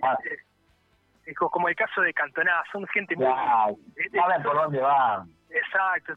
es 1.25 1.37
co- 1.37 1.49
como 1.49 1.69
el 1.69 1.75
caso 1.77 2.01
de 2.01 2.13
Cantoná, 2.13 2.63
son 2.73 2.85
gente 2.87 3.15
muy... 3.15 3.23
ya, 3.23 3.67
saben 4.11 4.43
por 4.43 4.55
dónde 4.55 4.79
van. 4.81 5.29
Exacto, 5.53 6.13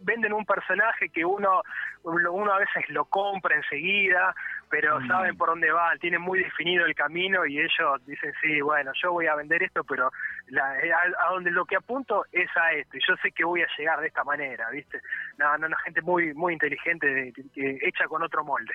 venden 0.00 0.32
un 0.32 0.44
personaje 0.46 1.08
que 1.08 1.24
uno 1.24 1.62
uno 2.04 2.32
uno 2.32 2.52
a 2.52 2.58
veces 2.58 2.88
lo 2.90 3.06
compra 3.06 3.56
enseguida, 3.56 4.32
pero 4.70 5.00
Mm. 5.00 5.08
saben 5.08 5.36
por 5.36 5.48
dónde 5.48 5.70
van, 5.72 5.98
tienen 5.98 6.20
muy 6.22 6.38
definido 6.44 6.86
el 6.86 6.94
camino 6.94 7.44
y 7.44 7.58
ellos 7.58 8.06
dicen, 8.06 8.32
sí, 8.40 8.60
bueno, 8.60 8.92
yo 9.02 9.12
voy 9.12 9.26
a 9.26 9.34
vender 9.34 9.64
esto, 9.64 9.82
pero 9.82 10.10
la, 10.48 10.78
eh, 10.78 10.92
a, 10.92 11.26
a 11.26 11.32
donde 11.32 11.50
lo 11.50 11.64
que 11.64 11.74
apunto 11.76 12.24
es 12.30 12.48
a 12.56 12.72
esto, 12.72 12.96
y 12.96 13.00
yo 13.06 13.16
sé 13.20 13.32
que 13.32 13.44
voy 13.44 13.62
a 13.62 13.68
llegar 13.76 14.00
de 14.00 14.06
esta 14.06 14.22
manera, 14.22 14.70
¿viste? 14.70 15.00
No, 15.38 15.58
no, 15.58 15.68
no, 15.68 15.76
gente 15.78 16.00
muy 16.02 16.32
muy 16.34 16.52
inteligente, 16.52 17.06
de- 17.06 17.32
que- 17.32 17.50
que 17.52 17.78
hecha 17.82 18.06
con 18.06 18.22
otro 18.22 18.44
molde. 18.44 18.74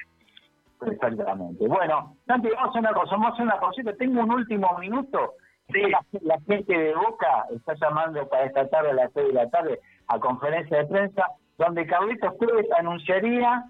Exactamente. 0.86 1.66
Bueno, 1.68 2.18
vamos 2.28 2.52
a 2.58 2.64
hacer 2.66 2.80
una 2.82 2.94
cosa, 2.94 3.12
vamos 3.12 3.30
a 3.30 3.34
hacer 3.34 3.46
una 3.46 3.58
cosita. 3.58 3.94
Tengo 3.96 4.22
un 4.22 4.32
último 4.34 4.78
minuto. 4.80 5.36
Sí. 5.72 5.80
La, 5.90 6.02
la 6.24 6.38
gente 6.46 6.78
de 6.78 6.94
Boca 6.94 7.46
está 7.56 7.74
llamando 7.76 8.28
para 8.28 8.46
esta 8.46 8.68
tarde 8.70 8.90
a 8.92 8.94
las 8.94 9.14
seis 9.14 9.28
de 9.28 9.34
la 9.34 9.50
tarde 9.50 9.80
a 10.08 10.20
conferencia 10.20 10.78
de 10.78 10.86
prensa, 10.86 11.28
donde 11.58 11.86
Carlitos 11.86 12.34
Pérez 12.36 12.68
anunciaría 12.78 13.66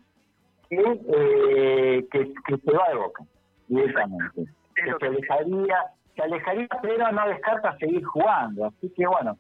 que, 0.70 0.78
eh, 0.78 2.08
que, 2.12 2.34
que 2.46 2.58
se 2.58 2.72
va 2.72 2.90
de 2.90 2.96
Boca 2.96 3.24
directamente. 3.68 4.46
Que 4.76 4.92
se 5.00 5.06
alejaría, 5.06 5.78
se 6.16 6.24
alejaría, 6.24 6.68
pero 6.82 7.12
no 7.12 7.28
descarta 7.28 7.78
seguir 7.78 8.04
jugando. 8.04 8.66
Así 8.66 8.92
que 8.96 9.06
bueno, 9.06 9.38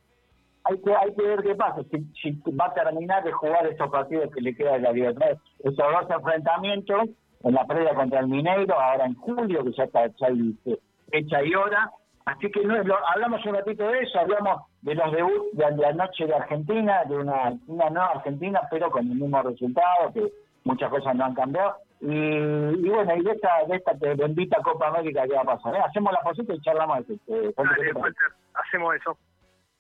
hay 0.65 0.81
que 0.81 0.95
hay 0.95 1.13
que 1.13 1.21
ver 1.21 1.43
qué 1.43 1.55
pasa, 1.55 1.81
si, 1.91 2.03
si 2.21 2.51
va 2.51 2.67
a 2.67 2.73
terminar 2.73 3.23
de 3.23 3.31
jugar 3.31 3.67
esos 3.67 3.89
partidos 3.89 4.31
que 4.33 4.41
le 4.41 4.55
queda 4.55 4.73
de 4.73 4.79
la 4.79 4.91
libertad, 4.91 5.37
esos 5.59 5.75
dos 5.75 6.09
enfrentamientos 6.09 7.09
en 7.43 7.53
la 7.53 7.65
previa 7.65 7.93
contra 7.93 8.21
el 8.21 8.27
Mineiro, 8.27 8.79
ahora 8.79 9.05
en 9.05 9.15
julio, 9.15 9.63
que 9.63 9.73
ya 9.73 9.83
está 9.83 10.07
ya 10.07 10.27
hay 10.27 10.55
eh, 10.65 10.79
fecha 11.11 11.43
y 11.43 11.53
hora. 11.53 11.91
Así 12.25 12.49
que 12.51 12.63
no, 12.63 12.75
es 12.77 12.85
lo- 12.85 13.07
hablamos 13.09 13.45
un 13.45 13.55
ratito 13.55 13.85
de 13.87 13.99
eso, 13.99 14.19
hablamos 14.19 14.61
de 14.81 14.95
los 14.95 15.11
debuts 15.11 15.57
de, 15.57 15.71
de 15.75 15.85
anoche 15.85 16.25
de 16.25 16.33
Argentina, 16.35 17.03
de 17.05 17.17
una, 17.17 17.53
una 17.67 17.89
nueva 17.89 18.11
Argentina, 18.15 18.61
pero 18.71 18.89
con 18.91 19.01
el 19.11 19.15
mismo 19.17 19.41
resultado, 19.41 20.13
que 20.13 20.31
muchas 20.63 20.89
cosas 20.89 21.15
no 21.15 21.25
han 21.25 21.33
cambiado. 21.35 21.75
Y, 21.99 22.07
y 22.15 22.89
bueno, 22.89 23.15
y 23.15 23.23
de 23.23 23.31
esta, 23.31 23.49
de 23.67 23.75
esta 23.77 23.93
bendita 23.93 24.61
Copa 24.61 24.87
América 24.87 25.23
que 25.27 25.33
va 25.35 25.41
a 25.41 25.55
pasar. 25.55 25.75
¿eh? 25.75 25.79
Hacemos 25.85 26.11
la 26.13 26.19
posita 26.21 26.53
y 26.53 26.61
charlamos 26.61 27.07
de 27.07 27.13
esto. 27.15 27.33
Eh, 27.35 27.51
¿cuánto 27.55 27.73
Dale, 27.81 27.91
hacemos 28.55 28.95
eso. 28.95 29.17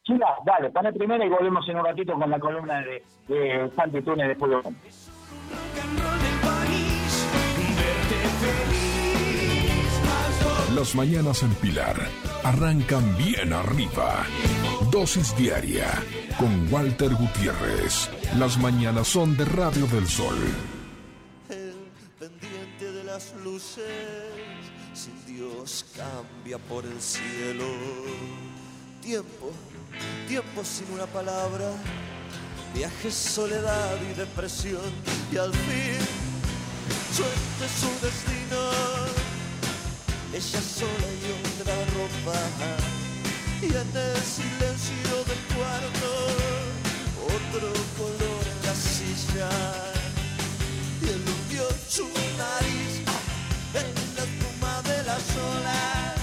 Chila, 0.03 0.35
dale, 0.45 0.69
pone 0.69 0.91
primero 0.91 1.23
y 1.23 1.29
volvemos 1.29 1.67
en 1.69 1.77
un 1.79 1.85
ratito 1.85 2.13
con 2.13 2.29
la 2.29 2.39
columna 2.39 2.81
de, 2.81 3.03
de 3.29 3.69
Santi 3.75 4.01
Túnez 4.01 4.27
de 4.27 4.35
Las 10.75 10.95
mañanas 10.95 11.43
en 11.43 11.53
Pilar 11.55 11.95
arrancan 12.43 13.15
bien 13.15 13.53
arriba. 13.53 14.25
Dosis 14.91 15.35
diaria 15.37 15.87
con 16.39 16.73
Walter 16.73 17.13
Gutiérrez. 17.13 18.09
Las 18.39 18.57
mañanas 18.57 19.07
son 19.07 19.37
de 19.37 19.45
Radio 19.45 19.85
del 19.85 20.07
Sol. 20.07 20.35
el 21.49 21.75
pendiente 22.17 22.91
de 22.91 23.03
las 23.03 23.35
luces, 23.43 23.85
sin 24.95 25.13
Dios 25.27 25.85
cambia 25.95 26.57
por 26.57 26.83
el 26.85 26.99
cielo. 26.99 27.65
Tiempo, 29.01 29.51
tiempo 30.27 30.63
sin 30.63 30.91
una 30.91 31.05
palabra, 31.05 31.71
viajes, 32.73 33.13
soledad 33.13 33.97
y 34.11 34.17
depresión, 34.17 34.91
y 35.31 35.37
al 35.37 35.53
fin 35.53 36.23
suerte 37.13 37.73
su 37.79 38.05
destino. 38.05 38.92
Ella 40.35 40.61
sola 40.61 41.09
y 41.21 41.61
otra 41.61 41.75
ropa. 41.93 42.39
Y 43.61 43.67
en 43.67 43.91
el 43.95 44.17
silencio 44.23 45.15
del 45.29 45.37
cuarto, 45.53 46.09
otro 47.21 47.71
color 47.95 48.43
en 48.51 48.65
la 48.65 48.73
silla. 48.73 49.49
Y 51.03 51.09
él 51.09 51.23
hundió 51.23 51.67
su 51.87 52.07
nariz 52.35 53.03
en 53.75 54.15
la 54.15 54.23
espuma 54.23 54.81
de 54.81 55.03
las 55.03 55.23
olas. 55.37 56.15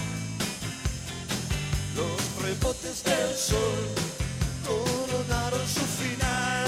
Los 1.94 2.42
rebotes 2.42 3.04
del 3.04 3.36
sol 3.36 3.86
coronaron 4.66 5.68
su 5.68 5.86
final. 6.02 6.66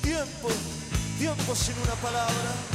Tiempo, 0.00 0.48
tiempo 1.18 1.54
sin 1.54 1.74
una 1.82 1.94
palabra. 1.96 2.73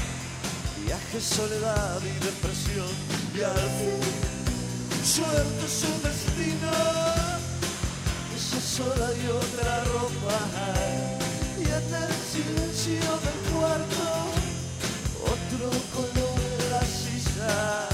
Viaje, 0.90 1.22
soledad 1.22 2.02
y 2.02 2.26
depresión. 2.26 2.90
Y 3.36 3.44
al 3.44 3.70
fin, 3.78 4.02
suerte 5.06 5.68
su 5.68 5.92
destino. 6.02 6.72
Esa 8.36 8.60
sola 8.60 9.12
y 9.14 9.28
otra 9.28 9.84
ropa. 9.84 10.40
Y 11.60 11.66
en 11.66 11.94
el 11.94 12.14
silencio 12.32 13.06
del 13.26 13.40
cuarto, 13.54 14.04
otro 15.26 15.70
color 15.94 16.40
en 16.58 16.72
la 16.72 16.82
silla. 16.82 17.89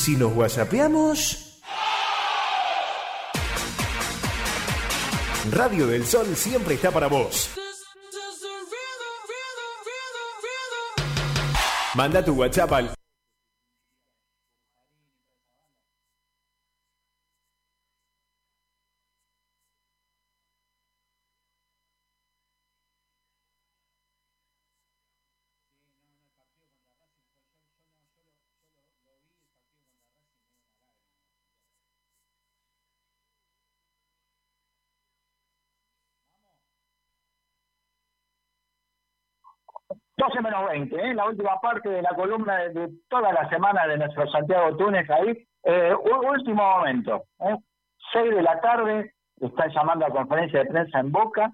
Si 0.00 0.16
nos 0.16 0.34
whatsappeamos? 0.34 1.60
Radio 5.52 5.86
del 5.86 6.06
Sol 6.06 6.34
siempre 6.34 6.74
está 6.74 6.90
para 6.90 7.06
vos. 7.06 7.50
Manda 11.94 12.24
tu 12.24 12.32
WhatsApp 12.32 12.72
al 12.72 12.99
doce 40.20 40.40
menos 40.42 40.68
20, 40.68 40.96
¿eh? 40.96 41.14
la 41.14 41.26
última 41.26 41.58
parte 41.60 41.88
de 41.88 42.02
la 42.02 42.10
columna 42.10 42.58
de, 42.58 42.90
toda 43.08 43.32
la 43.32 43.48
semana 43.48 43.86
de 43.86 43.96
nuestro 43.96 44.28
Santiago 44.30 44.76
Túnez 44.76 45.08
ahí. 45.10 45.46
Eh, 45.64 45.94
último 45.94 46.62
momento, 46.62 47.24
¿eh? 47.40 47.56
6 48.12 48.34
de 48.34 48.42
la 48.42 48.60
tarde, 48.60 49.14
están 49.40 49.70
llamando 49.70 50.06
a 50.06 50.10
conferencia 50.10 50.60
de 50.60 50.70
prensa 50.70 51.00
en 51.00 51.10
Boca, 51.12 51.52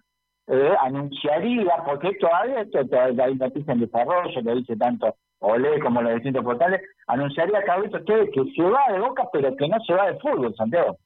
eh, 0.48 0.74
anunciaría, 0.80 1.76
porque 1.84 2.14
todavía 2.20 2.60
esto 2.62 2.86
todavía 2.86 3.24
hay 3.24 3.34
noticias 3.34 3.68
en 3.68 3.80
desarrollo, 3.80 4.40
lo 4.42 4.54
dice 4.54 4.76
tanto 4.76 5.14
Olé 5.40 5.78
como 5.80 6.02
los 6.02 6.14
distintos 6.14 6.44
portales, 6.44 6.80
anunciaría 7.06 7.62
Tevez 7.62 8.30
que 8.32 8.44
se 8.54 8.62
va 8.62 8.80
de 8.90 8.98
Boca, 8.98 9.28
pero 9.32 9.54
que 9.56 9.68
no 9.68 9.78
se 9.86 9.92
va 9.92 10.10
de 10.10 10.18
fútbol, 10.18 10.54
Santiago. 10.56 10.96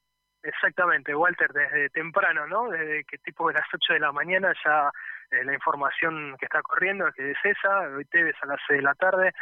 Exactamente, 0.42 1.14
Walter, 1.14 1.52
desde 1.52 1.90
temprano, 1.90 2.46
¿no? 2.46 2.70
Desde 2.70 3.04
que 3.04 3.18
tipo 3.18 3.48
de 3.48 3.54
las 3.54 3.66
8 3.72 3.92
de 3.92 4.00
la 4.00 4.12
mañana 4.12 4.52
ya 4.64 4.90
eh, 5.30 5.44
la 5.44 5.52
información 5.52 6.34
que 6.38 6.46
está 6.46 6.62
corriendo 6.62 7.06
es 7.08 7.14
que 7.14 7.30
es 7.32 7.38
esa, 7.44 7.80
hoy 7.80 8.04
Tevez 8.06 8.36
a 8.40 8.46
las 8.46 8.60
6 8.66 8.78
de 8.78 8.82
la 8.82 8.94
tarde 8.94 9.32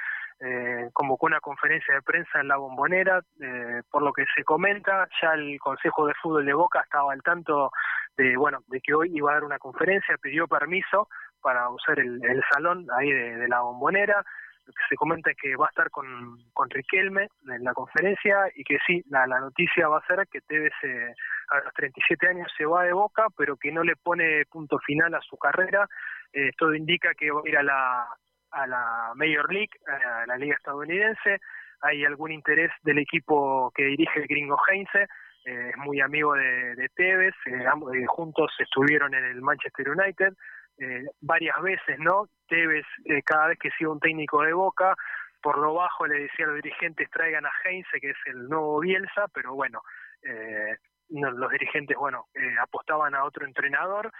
eh, 0.40 0.90
convocó 0.92 1.26
una 1.26 1.40
conferencia 1.40 1.94
de 1.94 2.02
prensa 2.02 2.40
en 2.40 2.48
la 2.48 2.56
bombonera, 2.56 3.20
eh, 3.40 3.82
por 3.90 4.02
lo 4.02 4.12
que 4.12 4.24
se 4.36 4.44
comenta, 4.44 5.08
ya 5.20 5.34
el 5.34 5.58
Consejo 5.58 6.06
de 6.06 6.14
Fútbol 6.14 6.46
de 6.46 6.54
Boca 6.54 6.80
estaba 6.80 7.12
al 7.12 7.22
tanto 7.22 7.70
de, 8.16 8.36
bueno, 8.36 8.60
de 8.68 8.80
que 8.80 8.94
hoy 8.94 9.10
iba 9.14 9.30
a 9.30 9.34
dar 9.34 9.44
una 9.44 9.58
conferencia, 9.58 10.16
pidió 10.20 10.46
permiso 10.46 11.08
para 11.40 11.68
usar 11.70 11.98
el, 11.98 12.24
el 12.24 12.42
salón 12.52 12.86
ahí 12.96 13.10
de, 13.10 13.36
de 13.36 13.48
la 13.48 13.60
bombonera, 13.60 14.24
lo 14.68 14.72
que 14.74 14.82
se 14.90 14.96
comenta 14.96 15.30
es 15.30 15.36
que 15.38 15.56
va 15.56 15.64
a 15.64 15.70
estar 15.70 15.88
con, 15.90 16.36
con 16.52 16.68
Riquelme 16.68 17.28
en 17.48 17.64
la 17.64 17.72
conferencia 17.72 18.36
y 18.54 18.62
que 18.64 18.76
sí, 18.86 19.02
la, 19.08 19.26
la 19.26 19.40
noticia 19.40 19.88
va 19.88 19.96
a 19.98 20.06
ser 20.06 20.28
que 20.30 20.42
Tevez 20.42 20.72
se, 20.82 21.14
a 21.48 21.60
los 21.64 21.72
37 21.72 22.28
años 22.28 22.52
se 22.56 22.66
va 22.66 22.84
de 22.84 22.92
Boca, 22.92 23.26
pero 23.36 23.56
que 23.56 23.72
no 23.72 23.82
le 23.82 23.96
pone 23.96 24.44
punto 24.50 24.78
final 24.80 25.14
a 25.14 25.22
su 25.22 25.38
carrera. 25.38 25.88
Eh, 26.34 26.50
todo 26.58 26.74
indica 26.74 27.14
que 27.14 27.30
va 27.30 27.40
a 27.42 27.48
ir 27.48 27.56
a 27.56 27.62
la, 27.62 28.06
a 28.50 28.66
la 28.66 29.12
Major 29.14 29.50
League, 29.50 29.70
a 29.86 30.26
la 30.26 30.36
liga 30.36 30.54
estadounidense. 30.56 31.38
Hay 31.80 32.04
algún 32.04 32.30
interés 32.32 32.70
del 32.82 32.98
equipo 32.98 33.72
que 33.74 33.84
dirige 33.84 34.20
el 34.20 34.26
gringo 34.26 34.58
Heinze, 34.68 35.06
eh, 35.46 35.70
es 35.70 35.76
muy 35.78 36.00
amigo 36.02 36.34
de, 36.34 36.74
de 36.74 36.88
Tevez, 36.90 37.34
eh, 37.46 37.64
ambos- 37.66 37.94
eh, 37.94 38.04
juntos 38.06 38.52
estuvieron 38.58 39.14
en 39.14 39.24
el 39.24 39.40
Manchester 39.40 39.88
United 39.88 40.34
eh, 40.78 41.04
varias 41.20 41.60
veces, 41.62 41.98
¿no? 41.98 42.28
Tevez, 42.48 42.86
eh, 43.04 43.22
cada 43.22 43.48
vez 43.48 43.58
que 43.58 43.70
sigue 43.72 43.88
un 43.90 44.00
técnico 44.00 44.42
de 44.42 44.52
Boca, 44.52 44.94
por 45.42 45.58
lo 45.58 45.74
bajo 45.74 46.06
le 46.06 46.20
decía 46.20 46.44
a 46.46 46.48
los 46.48 46.56
dirigentes 46.56 47.08
traigan 47.10 47.46
a 47.46 47.52
Heinze, 47.64 48.00
que 48.00 48.10
es 48.10 48.16
el 48.26 48.48
nuevo 48.48 48.80
Bielsa, 48.80 49.26
pero 49.32 49.54
bueno, 49.54 49.82
eh, 50.22 50.76
no, 51.10 51.30
los 51.30 51.50
dirigentes, 51.50 51.96
bueno, 51.96 52.26
eh, 52.34 52.56
apostaban 52.60 53.14
a 53.14 53.24
otro 53.24 53.46
entrenador. 53.46 54.10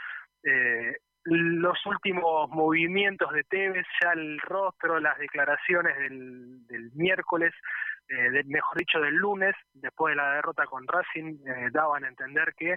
Eh, 0.44 0.96
los 1.24 1.84
últimos 1.86 2.48
movimientos 2.50 3.30
de 3.32 3.44
Tevez, 3.44 3.86
ya 4.00 4.12
el 4.12 4.38
rostro, 4.40 5.00
las 5.00 5.18
declaraciones 5.18 5.96
del, 5.98 6.60
miércoles, 6.94 7.52
eh, 8.08 8.30
del- 8.30 8.46
mejor 8.46 8.78
dicho 8.78 9.00
del 9.00 9.16
lunes, 9.16 9.54
después 9.74 10.12
de 10.12 10.16
la 10.16 10.34
derrota 10.34 10.64
con 10.66 10.86
Racing, 10.86 11.38
daban 11.72 12.04
a 12.04 12.08
entender 12.08 12.54
que 12.56 12.76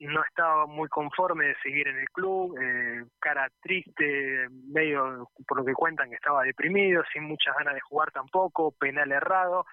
no 0.00 0.22
estaba 0.24 0.66
muy 0.66 0.88
conforme 0.88 1.46
de 1.46 1.56
seguir 1.62 1.88
en 1.88 1.98
el 1.98 2.08
club, 2.10 2.56
eh, 2.60 3.04
cara 3.18 3.48
triste, 3.60 4.48
medio 4.72 5.30
por 5.46 5.58
lo 5.58 5.64
que 5.64 5.72
cuentan 5.72 6.10
que 6.10 6.16
estaba 6.16 6.42
deprimido, 6.42 7.02
sin 7.12 7.24
muchas 7.24 7.56
ganas 7.56 7.74
de 7.74 7.80
jugar 7.80 8.10
tampoco, 8.10 8.72
penal 8.72 9.10
errado, 9.10 9.64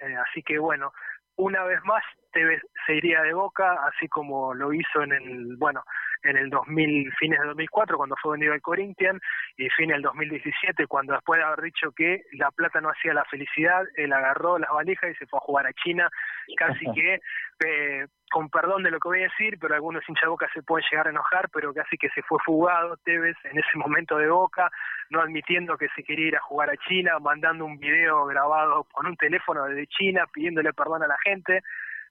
eh, 0.00 0.14
así 0.28 0.42
que 0.42 0.58
bueno, 0.58 0.92
una 1.36 1.64
vez 1.64 1.80
más 1.84 2.02
Tevez 2.32 2.60
se 2.86 2.94
iría 2.94 3.22
de 3.22 3.32
Boca, 3.32 3.78
así 3.86 4.08
como 4.08 4.54
lo 4.54 4.72
hizo 4.72 5.02
en 5.02 5.12
el, 5.12 5.56
bueno, 5.56 5.82
en 6.22 6.36
el 6.36 6.50
2000, 6.50 7.12
fines 7.18 7.38
de 7.40 7.46
2004 7.46 7.96
cuando 7.96 8.16
fue 8.20 8.32
vendido 8.32 8.54
al 8.54 8.60
Corinthians 8.60 9.20
y 9.56 9.68
fines 9.70 9.96
del 9.96 10.02
2017 10.02 10.86
cuando 10.86 11.12
después 11.12 11.38
de 11.38 11.44
haber 11.44 11.62
dicho 11.62 11.92
que 11.92 12.22
la 12.32 12.50
plata 12.50 12.80
no 12.80 12.88
hacía 12.88 13.14
la 13.14 13.24
felicidad, 13.24 13.84
él 13.96 14.12
agarró 14.12 14.58
las 14.58 14.70
valijas 14.70 15.10
y 15.10 15.14
se 15.14 15.26
fue 15.26 15.38
a 15.38 15.46
jugar 15.46 15.66
a 15.66 15.72
China, 15.72 16.08
casi 16.56 16.84
que 16.94 17.20
eh, 17.66 18.06
con 18.34 18.48
perdón 18.50 18.82
de 18.82 18.90
lo 18.90 18.98
que 18.98 19.06
voy 19.06 19.20
a 19.20 19.30
decir, 19.30 19.56
pero 19.60 19.76
algunos 19.76 20.02
hinchas 20.08 20.24
de 20.24 20.28
Boca 20.28 20.48
se 20.52 20.64
pueden 20.64 20.84
llegar 20.90 21.06
a 21.06 21.10
enojar, 21.10 21.48
pero 21.50 21.72
casi 21.72 21.96
que 21.96 22.08
se 22.08 22.22
fue 22.22 22.40
fugado 22.44 22.96
Tevez 23.04 23.36
en 23.44 23.56
ese 23.56 23.78
momento 23.78 24.18
de 24.18 24.28
Boca, 24.28 24.72
no 25.10 25.20
admitiendo 25.20 25.78
que 25.78 25.86
se 25.94 26.02
quería 26.02 26.26
ir 26.26 26.36
a 26.36 26.40
jugar 26.40 26.68
a 26.68 26.76
China, 26.88 27.20
mandando 27.20 27.64
un 27.64 27.78
video 27.78 28.26
grabado 28.26 28.88
con 28.90 29.06
un 29.06 29.16
teléfono 29.16 29.66
desde 29.66 29.86
China, 29.86 30.24
pidiéndole 30.32 30.72
perdón 30.72 31.04
a 31.04 31.06
la 31.06 31.16
gente, 31.22 31.62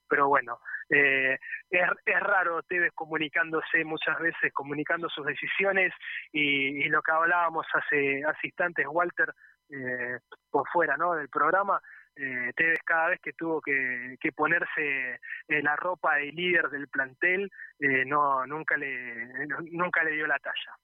pero 0.07 0.29
bueno, 0.29 0.59
eh, 0.89 1.37
es, 1.69 1.89
es 2.05 2.19
raro 2.21 2.63
Tevez 2.63 2.93
comunicándose 2.95 3.83
muchas 3.83 4.17
veces, 4.17 4.53
comunicando 4.53 5.09
sus 5.09 5.25
decisiones 5.25 5.91
y, 6.31 6.85
y 6.85 6.87
lo 6.87 7.01
que 7.01 7.11
hablábamos 7.11 7.67
hace, 7.73 8.23
hace 8.23 8.47
instantes, 8.47 8.85
Walter, 8.89 9.33
eh, 9.69 10.19
por 10.49 10.69
fuera 10.69 10.95
¿no? 10.95 11.15
del 11.15 11.27
programa, 11.27 11.81
eh, 12.15 12.51
Tevez 12.55 12.79
cada 12.85 13.09
vez 13.09 13.19
que 13.21 13.33
tuvo 13.33 13.61
que, 13.61 14.17
ponerse 14.35 15.19
eh, 15.47 15.61
la 15.61 15.75
ropa 15.75 16.15
de 16.15 16.31
líder 16.31 16.69
del 16.69 16.87
plantel, 16.87 17.51
eh, 17.79 18.05
no 18.05 18.45
nunca 18.45 18.77
le 18.77 19.47
nunca 19.71 20.03
le 20.03 20.11
dio 20.11 20.27
la 20.27 20.39
talla. 20.39 20.77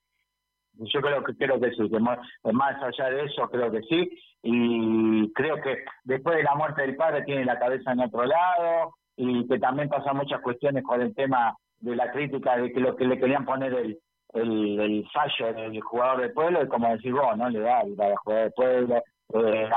Yo 0.73 1.01
creo 1.01 1.23
que 1.23 1.35
creo 1.35 1.59
que 1.59 1.71
sí, 1.71 1.89
que 1.89 1.99
más, 1.99 2.19
más 2.53 2.81
allá 2.81 3.09
de 3.09 3.25
eso 3.25 3.49
creo 3.49 3.71
que 3.71 3.81
sí 3.83 4.09
y 4.43 5.33
creo 5.33 5.61
que 5.61 5.83
después 6.03 6.37
de 6.37 6.43
la 6.43 6.55
muerte 6.55 6.83
del 6.83 6.95
padre 6.95 7.23
tiene 7.23 7.43
la 7.43 7.59
cabeza 7.59 7.91
en 7.91 7.99
otro 7.99 8.23
lado 8.23 8.95
y 9.17 9.45
que 9.47 9.59
también 9.59 9.89
pasan 9.89 10.15
muchas 10.15 10.41
cuestiones 10.41 10.83
con 10.83 11.01
el 11.01 11.13
tema 11.13 11.55
de 11.79 11.95
la 11.95 12.11
crítica 12.11 12.55
de 12.55 12.71
que 12.71 12.79
lo 12.79 12.95
que 12.95 13.05
le 13.05 13.19
querían 13.19 13.45
poner 13.45 13.73
el 13.73 13.99
el, 14.33 14.79
el 14.79 15.07
fallo 15.11 15.53
del 15.53 15.81
jugador 15.81 16.21
de 16.21 16.29
pueblo 16.29 16.63
y 16.63 16.67
como 16.67 16.89
decís 16.89 17.11
vos, 17.11 17.35
no 17.37 17.49
le 17.49 17.59
da 17.59 17.81
el 17.81 17.95
jugador 17.95 18.43
de 18.45 18.51
pueblo, 18.51 19.03
eh, 19.33 19.69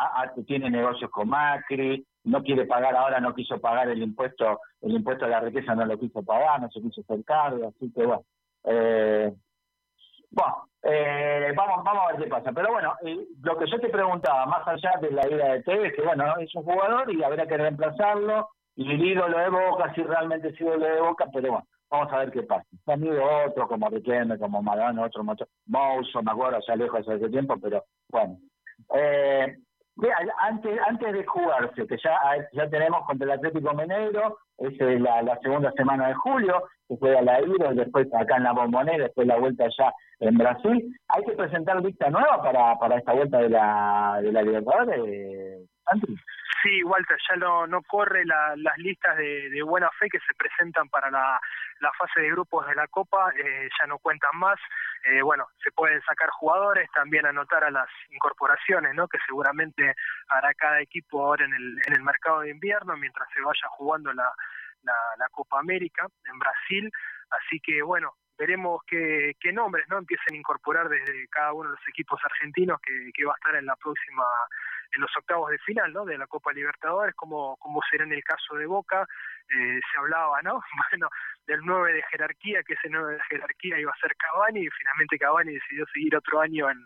tiene 0.47 0.71
negocios 0.71 1.11
con 1.11 1.29
Macri, 1.29 2.05
no 2.25 2.43
quiere 2.43 2.67
pagar 2.67 2.95
ahora, 2.97 3.21
no 3.21 3.35
quiso 3.35 3.61
pagar 3.61 3.89
el 3.89 4.03
impuesto, 4.03 4.61
el 4.81 4.93
impuesto 4.93 5.25
a 5.25 5.29
la 5.29 5.41
riqueza 5.41 5.75
no 5.75 5.85
lo 5.85 5.99
quiso 5.99 6.23
pagar, 6.23 6.61
no 6.61 6.71
se 6.71 6.81
quiso 6.81 7.01
hacer 7.01 7.25
cargo, 7.25 7.69
así 7.69 7.93
que 7.93 8.07
bueno, 8.07 8.25
eh, 8.65 9.33
bueno, 10.31 10.69
eh, 10.83 11.53
vamos, 11.55 11.85
vamos 11.85 12.05
a 12.05 12.13
ver 12.13 12.23
qué 12.23 12.31
pasa. 12.31 12.53
Pero 12.53 12.73
bueno, 12.73 12.95
eh, 13.05 13.27
lo 13.43 13.59
que 13.59 13.71
yo 13.71 13.79
te 13.79 13.89
preguntaba, 13.89 14.47
más 14.47 14.67
allá 14.67 14.93
de 15.01 15.11
la 15.11 15.29
ida 15.29 15.53
de 15.53 15.63
Tevez, 15.63 15.95
que 15.95 16.03
bueno, 16.03 16.37
es 16.39 16.55
un 16.55 16.63
jugador 16.63 17.13
y 17.13 17.23
habrá 17.23 17.47
que 17.47 17.57
reemplazarlo, 17.57 18.49
y 18.75 18.91
el 18.91 19.05
ídolo 19.05 19.39
de 19.39 19.51
Boca, 19.51 19.93
si 19.95 20.03
realmente 20.03 20.49
es 20.49 20.61
ídolo 20.61 20.87
de 20.87 21.01
Boca, 21.01 21.27
pero 21.33 21.53
bueno, 21.53 21.67
vamos 21.91 22.13
a 22.13 22.19
ver 22.19 22.31
qué 22.33 22.43
pasa. 22.43 22.67
Han 22.87 23.05
ido 23.05 23.23
otros, 23.47 23.69
como 23.69 23.91
Riquelme, 23.91 24.39
como 24.39 24.63
Maradona, 24.63 25.05
otro 25.05 25.23
mucho, 25.23 25.47
Mouso, 25.67 26.23
me 26.23 26.33
acuerdo, 26.33 26.59
ya 26.67 26.77
lejos 26.77 27.07
hace 27.07 27.29
tiempo, 27.29 27.57
pero 27.61 27.85
bueno. 28.09 28.39
Eh, 28.95 29.57
antes, 30.39 30.81
antes 30.87 31.13
de 31.13 31.25
jugarse, 31.25 31.87
que 31.87 31.97
ya, 32.03 32.19
ya 32.53 32.69
tenemos 32.71 33.05
contra 33.07 33.27
el 33.27 33.39
Atlético 33.39 33.75
Mineiro, 33.75 34.39
es 34.59 35.01
la, 35.01 35.39
segunda 35.43 35.73
semana 35.73 36.09
de 36.09 36.15
julio, 36.15 36.65
que 36.89 36.97
juega 36.99 37.23
la 37.23 37.41
y 37.41 37.75
después 37.75 38.07
acá 38.15 38.37
en 38.37 38.45
la 38.45 38.53
Bombonera, 38.53 39.05
después 39.05 39.27
la 39.27 39.39
vuelta 39.39 39.65
allá 39.65 39.93
en 40.21 40.39
Brasil. 40.39 40.97
¿Hay 41.09 41.25
que 41.25 41.33
presentar 41.33 41.83
lista 41.83 42.11
nueva 42.11 42.43
para, 42.43 42.79
para 42.79 42.99
esta 42.99 43.13
vuelta 43.13 43.39
de 43.39 43.51
la, 43.51 44.21
de 44.23 44.33
la 44.33 44.43
Libertadores, 44.43 45.69
Sí, 46.63 46.85
Walter, 46.85 47.19
ya 47.29 47.37
no, 47.37 47.67
no 47.67 47.83
corre 47.83 48.25
la- 48.25 48.55
las 48.57 48.79
listas 48.79 49.17
de, 49.17 49.51
de 49.51 49.63
buena 49.63 49.91
fe 49.99 50.09
que 50.09 50.21
se 50.21 50.33
presentan 50.35 50.89
para 50.89 51.11
la, 51.11 51.41
la 51.81 51.93
fase 51.95 52.21
de 52.21 52.31
grupos 52.31 52.67
de 52.69 52.75
la 52.77 52.87
Copa, 52.87 53.33
eh, 53.37 53.69
ya 53.81 53.87
no 53.89 53.99
cuentan 53.99 54.31
más. 54.39 54.61
Eh, 55.05 55.23
bueno, 55.23 55.49
se 55.65 55.73
pueden 55.73 56.01
sacar 56.03 56.31
jugadores, 56.31 56.89
también 56.95 57.27
anotar 57.27 57.65
a 57.65 57.71
las 57.73 57.89
incorporaciones, 58.11 58.95
¿no? 58.95 59.09
Que 59.09 59.19
seguramente 59.27 59.95
hará 60.29 60.55
cada 60.55 60.81
equipo 60.81 61.25
ahora 61.25 61.45
en 61.45 61.55
el, 61.55 61.79
en 61.89 61.95
el 61.95 62.03
mercado 62.03 62.41
de 62.41 62.51
invierno 62.51 62.97
mientras 62.97 63.29
se 63.35 63.41
vaya 63.41 63.67
jugando 63.71 64.13
la, 64.13 64.31
la, 64.83 64.95
la 65.19 65.29
Copa 65.31 65.59
América 65.59 66.07
en 66.27 66.39
Brasil. 66.39 66.89
Así 67.31 67.59
que, 67.61 67.83
bueno, 67.83 68.13
veremos 68.39 68.83
qué, 68.87 69.35
qué 69.41 69.53
nombres 69.53 69.87
no 69.89 69.99
empiecen 69.99 70.35
a 70.35 70.39
incorporar 70.39 70.89
desde 70.89 71.29
cada 71.29 71.53
uno 71.53 71.71
de 71.71 71.77
los 71.77 71.89
equipos 71.89 72.21
argentinos 72.25 72.81
que, 72.81 73.11
que 73.15 73.25
va 73.25 73.33
a 73.33 73.37
estar 73.37 73.57
en 73.57 73.67
la 73.67 73.77
próxima 73.77 74.25
en 74.95 75.01
los 75.01 75.11
octavos 75.17 75.51
de 75.51 75.59
final 75.59 75.93
¿no? 75.93 76.05
de 76.05 76.19
la 76.19 76.27
Copa 76.27 76.53
Libertadores, 76.53 77.15
como, 77.15 77.57
como 77.57 77.81
será 77.91 78.05
en 78.05 78.13
el 78.13 78.23
caso 78.23 78.57
de 78.57 78.67
Boca, 78.67 79.07
eh, 79.49 79.81
se 79.91 79.99
hablaba, 79.99 80.43
¿no? 80.43 80.63
Bueno, 80.91 81.09
del 81.47 81.61
9 81.65 81.93
de 81.95 82.03
jerarquía, 82.11 82.63
que 82.63 82.75
ese 82.75 82.89
9 82.91 83.15
de 83.15 83.23
jerarquía 83.29 83.79
iba 83.79 83.91
a 83.91 84.01
ser 84.01 84.15
Cavani, 84.17 84.61
y 84.61 84.71
finalmente 84.71 85.19
Cavani 85.19 85.55
decidió 85.55 85.87
seguir 85.87 86.15
otro 86.17 86.41
año 86.41 86.71
en, 86.71 86.79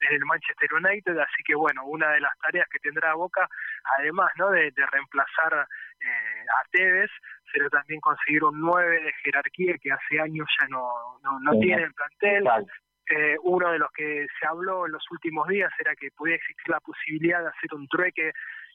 en 0.00 0.14
el 0.14 0.24
Manchester 0.24 0.72
United, 0.72 1.18
así 1.18 1.42
que 1.44 1.54
bueno, 1.54 1.84
una 1.84 2.10
de 2.12 2.20
las 2.20 2.36
tareas 2.38 2.68
que 2.68 2.78
tendrá 2.78 3.14
Boca, 3.14 3.48
además 3.98 4.30
¿no? 4.36 4.50
de, 4.50 4.70
de 4.70 4.86
reemplazar 4.86 5.66
eh, 6.00 6.44
a 6.48 6.68
Tevez, 6.70 7.10
será 7.52 7.68
también 7.68 8.00
conseguir 8.00 8.44
un 8.44 8.60
9 8.60 9.02
de 9.02 9.12
jerarquía 9.24 9.76
que 9.78 9.92
hace 9.92 10.20
años 10.20 10.48
ya 10.60 10.68
no, 10.68 11.18
no, 11.22 11.40
no 11.40 11.52
Sí, 11.52 11.60
tiene 11.60 11.82
el 11.82 11.94
plantel, 11.94 12.44
eh, 13.10 13.36
uno 13.42 13.72
de 13.72 13.78
los 13.78 13.90
que 13.92 14.26
se 14.38 14.46
habló 14.46 14.86
en 14.86 14.92
los 14.92 15.04
últimos 15.10 15.48
días 15.48 15.72
era 15.80 15.94
que 15.96 16.10
podía 16.16 16.36
existir 16.36 16.68
la 16.68 16.80
posibilidad 16.80 17.42
de 17.42 17.48
hacer 17.48 17.74
un 17.74 17.88
trueque 17.88 18.32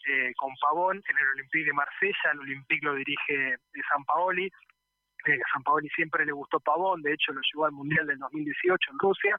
eh, 0.07 0.33
con 0.35 0.53
Pavón 0.61 0.97
en 0.97 1.17
el 1.17 1.27
Olympique 1.35 1.65
de 1.65 1.73
Marsella, 1.73 2.31
el 2.33 2.39
Olympique 2.39 2.85
lo 2.85 2.95
dirige 2.95 3.53
eh, 3.53 3.57
San 3.89 4.03
Paoli, 4.03 4.45
eh, 4.45 5.39
San 5.51 5.63
Paoli 5.63 5.89
siempre 5.89 6.25
le 6.25 6.31
gustó 6.31 6.59
Pavón, 6.59 7.01
de 7.01 7.13
hecho 7.13 7.33
lo 7.33 7.41
llevó 7.41 7.65
al 7.65 7.71
Mundial 7.71 8.05
del 8.05 8.19
2018 8.19 8.91
en 8.91 8.99
Rusia, 8.99 9.37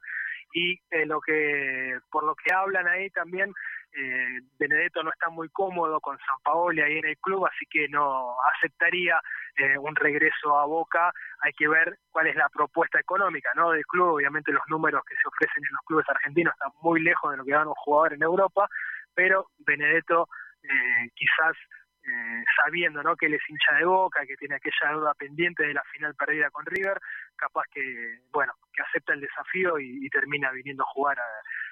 y 0.53 0.79
eh, 0.91 1.05
lo 1.05 1.21
que 1.21 1.97
por 2.11 2.25
lo 2.25 2.35
que 2.35 2.53
hablan 2.53 2.87
ahí 2.87 3.09
también, 3.11 3.53
eh, 3.97 4.41
Benedetto 4.59 5.01
no 5.01 5.09
está 5.11 5.29
muy 5.29 5.49
cómodo 5.49 5.99
con 5.99 6.17
San 6.19 6.37
Paoli 6.43 6.81
ahí 6.81 6.99
en 6.99 7.07
el 7.07 7.17
club, 7.17 7.47
así 7.47 7.65
que 7.67 7.87
no 7.89 8.35
aceptaría 8.55 9.19
eh, 9.55 9.75
un 9.77 9.95
regreso 9.95 10.57
a 10.59 10.65
Boca, 10.65 11.11
hay 11.41 11.51
que 11.53 11.67
ver 11.67 11.97
cuál 12.11 12.27
es 12.27 12.35
la 12.35 12.47
propuesta 12.49 12.99
económica 12.99 13.49
¿no? 13.55 13.71
del 13.71 13.85
club, 13.87 14.15
obviamente 14.15 14.51
los 14.51 14.61
números 14.67 15.03
que 15.03 15.15
se 15.15 15.27
ofrecen 15.27 15.63
en 15.63 15.73
los 15.73 15.81
clubes 15.85 16.05
argentinos 16.09 16.53
están 16.53 16.71
muy 16.81 17.01
lejos 17.01 17.31
de 17.31 17.37
lo 17.37 17.45
que 17.45 17.51
gana 17.51 17.69
un 17.69 17.73
jugador 17.73 18.13
en 18.13 18.21
Europa, 18.21 18.69
pero 19.15 19.47
Benedetto 19.65 20.29
eh, 20.61 21.09
quizás 21.15 21.57
eh, 22.03 22.43
sabiendo 22.55 23.01
¿no? 23.01 23.15
que 23.15 23.25
él 23.25 23.33
es 23.33 23.49
hincha 23.49 23.73
de 23.79 23.85
Boca, 23.85 24.27
que 24.27 24.37
tiene 24.37 24.55
aquella 24.55 24.93
duda 24.93 25.13
pendiente 25.15 25.65
de 25.65 25.73
la 25.73 25.83
final 25.91 26.13
perdida 26.13 26.51
con 26.51 26.67
River, 26.67 26.99
capaz 27.35 27.63
que 27.71 28.19
bueno 28.31 28.53
que 28.71 28.83
acepta 28.83 29.13
el 29.13 29.21
desafío 29.21 29.79
y, 29.79 30.05
y 30.05 30.09
termina 30.09 30.51
viniendo 30.51 30.83
a 30.83 30.93
jugar 30.93 31.19
a, 31.19 31.25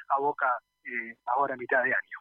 a 0.09 0.19
Boca 0.19 0.47
eh, 0.83 1.15
ahora 1.25 1.53
a 1.53 1.57
mitad 1.57 1.83
de 1.83 1.89
año. 1.89 2.19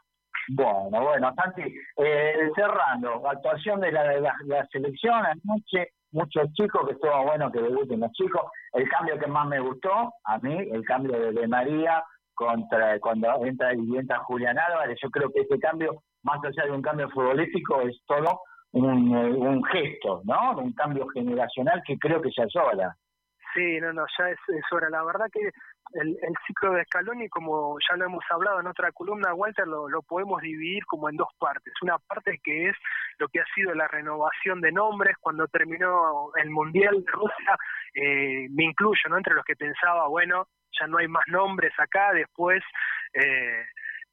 Bueno, 0.48 1.02
bueno, 1.02 1.34
Santi, 1.36 1.62
eh, 1.96 2.50
cerrando, 2.54 3.26
actuación 3.28 3.80
de 3.80 3.92
la, 3.92 4.02
de 4.04 4.20
la, 4.20 4.34
la 4.44 4.66
selección 4.66 5.24
anoche, 5.24 5.92
muchos 6.12 6.52
chicos, 6.52 6.86
que 6.86 6.92
estuvo 6.92 7.24
bueno 7.24 7.50
que 7.50 7.62
debuten 7.62 8.00
los 8.00 8.12
chicos. 8.12 8.42
El 8.72 8.88
cambio 8.88 9.18
que 9.18 9.26
más 9.26 9.46
me 9.46 9.60
gustó, 9.60 10.12
a 10.24 10.38
mí, 10.38 10.54
el 10.70 10.84
cambio 10.84 11.18
de, 11.18 11.32
de 11.32 11.48
María 11.48 12.04
contra 12.34 12.98
cuando 13.00 13.28
entra 13.46 13.72
y 13.74 13.96
entra 13.96 14.18
Julián 14.24 14.58
Álvarez, 14.58 14.98
yo 15.02 15.08
creo 15.10 15.30
que 15.32 15.42
ese 15.42 15.58
cambio, 15.58 16.02
más 16.22 16.40
allá 16.44 16.64
de 16.64 16.72
un 16.72 16.82
cambio 16.82 17.08
futbolístico, 17.10 17.80
es 17.82 17.96
todo 18.06 18.40
un, 18.72 19.16
eh, 19.16 19.30
un 19.30 19.64
gesto, 19.64 20.20
¿no? 20.24 20.56
Un 20.58 20.72
cambio 20.72 21.06
generacional 21.08 21.82
que 21.86 21.96
creo 21.98 22.20
que 22.20 22.30
ya 22.36 22.44
es 22.44 22.56
hora. 22.56 22.94
Sí, 23.54 23.78
no, 23.80 23.92
no, 23.92 24.04
ya 24.18 24.30
es, 24.30 24.38
es 24.48 24.64
hora. 24.72 24.90
La 24.90 25.04
verdad 25.04 25.26
que 25.32 25.48
el, 25.92 26.08
el 26.08 26.34
ciclo 26.46 26.72
de 26.72 26.84
Scaloni, 26.84 27.28
como 27.28 27.76
ya 27.88 27.96
lo 27.96 28.06
hemos 28.06 28.24
hablado 28.30 28.60
en 28.60 28.66
otra 28.66 28.90
columna, 28.92 29.34
Walter, 29.34 29.66
lo, 29.66 30.02
podemos 30.02 30.40
dividir 30.40 30.84
como 30.86 31.08
en 31.08 31.16
dos 31.16 31.28
partes. 31.38 31.72
Una 31.82 31.98
parte 31.98 32.40
que 32.42 32.68
es 32.68 32.76
lo 33.18 33.28
que 33.28 33.40
ha 33.40 33.44
sido 33.54 33.74
la 33.74 33.88
renovación 33.88 34.60
de 34.60 34.72
nombres 34.72 35.16
cuando 35.20 35.46
terminó 35.48 36.30
el 36.36 36.50
Mundial 36.50 37.04
de 37.04 37.12
Rusia, 37.12 37.56
eh, 37.94 38.48
me 38.50 38.64
incluyo, 38.64 39.08
¿no? 39.08 39.18
Entre 39.18 39.34
los 39.34 39.44
que 39.44 39.56
pensaba, 39.56 40.08
bueno, 40.08 40.48
ya 40.78 40.86
no 40.86 40.98
hay 40.98 41.08
más 41.08 41.24
nombres 41.28 41.72
acá, 41.78 42.12
después... 42.12 42.62
Eh, 43.12 43.64